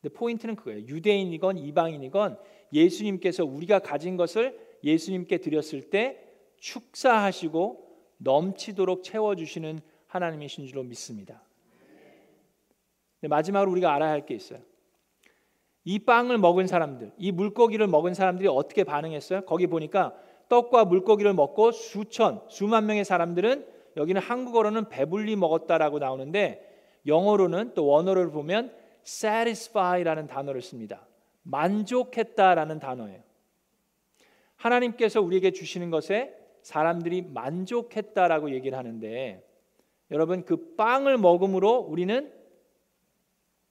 근데 0.00 0.14
포인트는 0.14 0.56
그거예요. 0.56 0.80
유대인이건 0.86 1.58
이방인이건 1.58 2.38
예수님께서 2.72 3.44
우리가 3.44 3.80
가진 3.80 4.16
것을 4.16 4.58
예수님께 4.84 5.38
드렸을 5.38 5.90
때 5.90 6.18
축사하시고 6.58 7.88
넘치도록 8.18 9.02
채워 9.02 9.34
주시는 9.34 9.80
하나님이신 10.06 10.66
줄로 10.66 10.82
믿습니다. 10.82 11.42
마지막으로 13.22 13.70
우리가 13.72 13.94
알아야 13.94 14.10
할 14.10 14.26
게 14.26 14.34
있어요. 14.34 14.60
이 15.84 15.98
빵을 15.98 16.38
먹은 16.38 16.66
사람들, 16.66 17.12
이 17.16 17.32
물고기를 17.32 17.86
먹은 17.86 18.14
사람들이 18.14 18.48
어떻게 18.48 18.84
반응했어요? 18.84 19.42
거기 19.42 19.66
보니까 19.66 20.14
떡과 20.48 20.84
물고기를 20.84 21.32
먹고 21.32 21.72
수천, 21.72 22.42
수만 22.48 22.86
명의 22.86 23.04
사람들은 23.04 23.66
여기는 23.96 24.20
한국어로는 24.20 24.88
배불리 24.88 25.36
먹었다라고 25.36 25.98
나오는데 25.98 26.66
영어로는 27.06 27.72
또 27.74 27.86
원어를 27.86 28.30
보면 28.30 28.72
satisfy라는 29.06 30.26
단어를 30.26 30.60
씁니다. 30.60 31.06
만족했다라는 31.42 32.78
단어예요. 32.78 33.22
하나님께서 34.56 35.20
우리에게 35.20 35.52
주시는 35.52 35.90
것에 35.90 36.36
사람들이 36.62 37.22
만족했다라고 37.22 38.50
얘기를 38.52 38.76
하는데 38.76 39.46
여러분 40.10 40.44
그 40.44 40.74
빵을 40.76 41.16
먹음으로 41.18 41.78
우리는 41.78 42.32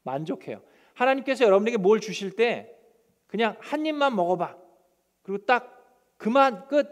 만족해요. 0.04 0.62
하나님께서 0.94 1.46
여러분에게 1.46 1.78
뭘 1.78 2.00
주실 2.00 2.36
때 2.36 2.76
그냥 3.28 3.56
한 3.60 3.86
입만 3.86 4.16
먹어봐. 4.16 4.58
그리고 5.22 5.46
딱 5.46 5.76
그만 6.18 6.68
끝 6.68 6.88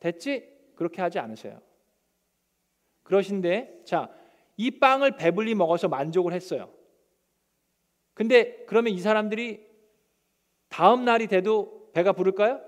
됐지? 0.00 0.48
그렇게 0.74 1.00
하지 1.00 1.18
않으세요. 1.18 1.60
그러신데 3.02 3.82
자, 3.84 4.10
이 4.56 4.78
빵을 4.78 5.16
배불리 5.16 5.54
먹어서 5.54 5.88
만족을 5.88 6.32
했어요. 6.32 6.70
근데 8.12 8.64
그러면 8.66 8.92
이 8.92 8.98
사람들이 8.98 9.67
다음 10.68 11.04
날이 11.04 11.26
돼도 11.26 11.90
배가 11.92 12.12
부를까요? 12.12 12.60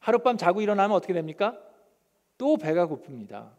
하룻밤 0.00 0.36
자고 0.36 0.60
일어나면 0.60 0.96
어떻게 0.96 1.12
됩니까? 1.12 1.60
또 2.38 2.56
배가 2.56 2.86
고픕니다. 2.86 3.52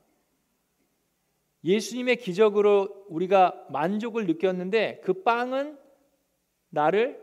예수님의 1.63 2.17
기적으로 2.17 3.06
우리가 3.10 3.67
만족을 3.69 4.26
느꼈는데 4.26 5.02
그 5.04 5.21
빵은 5.21 5.78
나를 6.69 7.21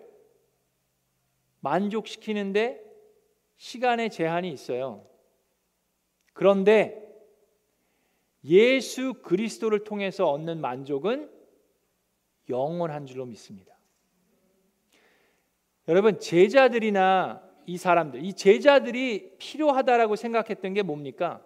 만족시키는데 1.61 2.85
시간의 3.57 4.11
제한이 4.11 4.51
있어요. 4.53 5.05
그런데 6.33 7.05
예수 8.45 9.15
그리스도를 9.15 9.83
통해서 9.83 10.31
얻는 10.31 10.61
만족은 10.61 11.31
영원한 12.49 13.07
줄로 13.07 13.27
믿습니다. 13.27 13.78
여러분 15.89 16.21
제자들이나 16.21 17.43
이 17.65 17.79
사람들, 17.79 18.23
이 18.23 18.35
제자들이 18.35 19.37
필요하다라고 19.39 20.17
생각했던 20.17 20.75
게 20.75 20.83
뭡니까? 20.83 21.43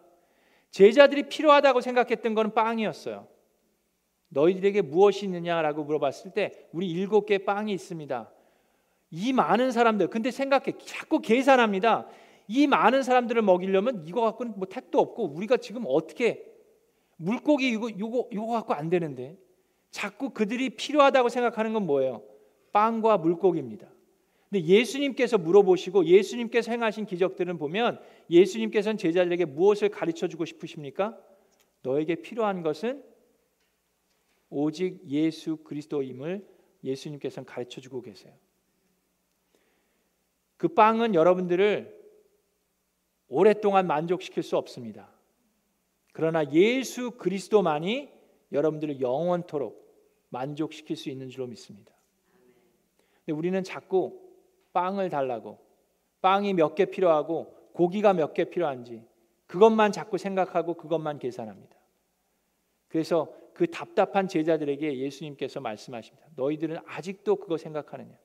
제자들이 0.71 1.29
필요하다고 1.29 1.81
생각했던 1.81 2.35
것은 2.35 2.53
빵이었어요. 2.53 3.29
너희들에게 4.29 4.83
무엇이 4.83 5.27
있느냐라고 5.27 5.85
물어봤을 5.85 6.33
때 6.33 6.69
우리 6.73 6.91
일곱 6.91 7.27
개 7.27 7.39
빵이 7.39 7.73
있습니다. 7.73 8.31
이 9.11 9.33
많은 9.33 9.71
사람들 9.71 10.09
근데 10.09 10.31
생각해 10.31 10.73
자꾸 10.85 11.21
계산합니다. 11.21 12.09
이 12.49 12.67
많은 12.67 13.03
사람들을 13.03 13.43
먹이려면 13.43 14.05
이거 14.07 14.23
갖고는 14.23 14.55
뭐 14.57 14.67
택도 14.67 14.99
없고 14.99 15.35
우리가 15.35 15.59
지금 15.59 15.85
어떻게 15.87 16.45
물고기 17.17 17.69
이거 17.69 17.91
요거 17.97 18.31
요거 18.33 18.53
갖고 18.53 18.75
안 18.75 18.89
되는데 18.89 19.37
자꾸 19.91 20.31
그들이 20.31 20.71
필요하다고 20.71 21.29
생각하는 21.29 21.75
건 21.75 21.87
뭐예요? 21.87 22.23
빵과 22.73 23.19
물고기입니다. 23.19 23.87
근데 24.53 24.67
예수님께서 24.67 25.39
물어보시고 25.39 26.05
예수님께서 26.05 26.73
행하신 26.73 27.07
기적들은 27.07 27.57
보면 27.57 27.99
예수님께서는 28.29 28.99
제자들에게 28.99 29.47
무엇을 29.47 29.89
가르쳐 29.89 30.29
주고 30.29 30.45
싶으십니까? 30.45 31.19
너에게 31.81 32.17
필요한 32.17 32.63
것은 32.63 33.03
오직 34.51 35.01
예수 35.09 35.57
그리스도임을 35.57 36.47
예수님께서는 36.85 37.47
가르쳐 37.47 37.81
주고 37.81 38.03
계세요. 38.03 38.35
그 40.59 40.69
빵은 40.69 41.15
여러분들을 41.15 41.99
오랫동안 43.29 43.87
만족시킬 43.87 44.43
수 44.43 44.59
없습니다. 44.59 45.11
그러나 46.13 46.45
예수 46.53 47.13
그리스도만이 47.13 48.11
여러분들을 48.53 49.01
영원토록 49.01 49.81
만족시킬 50.29 50.95
수 50.97 51.09
있는 51.09 51.31
줄로 51.31 51.47
믿습니다. 51.47 51.95
근데 53.25 53.33
우리는 53.33 53.65
자꾸 53.65 54.22
빵을 54.73 55.11
달라고 55.11 55.59
빵이 56.21 56.55
몇 56.55 56.75
개 56.75 56.87
필요하고 56.87 57.55
고기가 57.73 58.13
몇 58.13 58.35
개 58.35 58.45
필요한지 58.45 59.05
그것만 59.47 59.93
자꾸 59.93 60.19
생각하고 60.19 60.75
그것만 60.75 61.19
계산합니다. 61.19 61.77
그래서 62.89 63.33
그 63.55 63.67
답답한 63.71 64.29
제자들에게 64.29 64.99
예수님께서 64.99 65.61
말씀하십니다. 65.61 66.27
너희들은 66.37 66.79
아직도 66.87 67.37
그거 67.37 67.59
생각하느냐? 67.59 68.17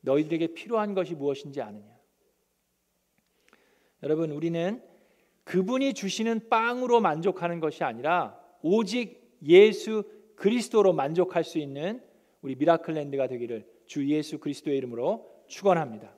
너희들에게 0.00 0.48
필요한 0.54 0.94
것이 0.94 1.14
무엇인지 1.14 1.60
아느냐? 1.62 1.86
여러분, 4.02 4.32
우리는 4.32 4.82
그분이 5.44 5.94
주시는 5.94 6.48
빵으로 6.48 7.00
만족하는 7.00 7.60
것이 7.60 7.84
아니라 7.84 8.38
오직 8.62 9.38
예수 9.46 10.02
그리스도로 10.36 10.92
만족할 10.92 11.44
수 11.44 11.58
있는 11.58 12.02
우리 12.42 12.56
미라클랜드가 12.56 13.28
되기를 13.28 13.66
주 13.94 14.08
예수 14.08 14.38
그리스도의 14.40 14.76
이름으로 14.78 15.24
축원합니다. 15.46 16.10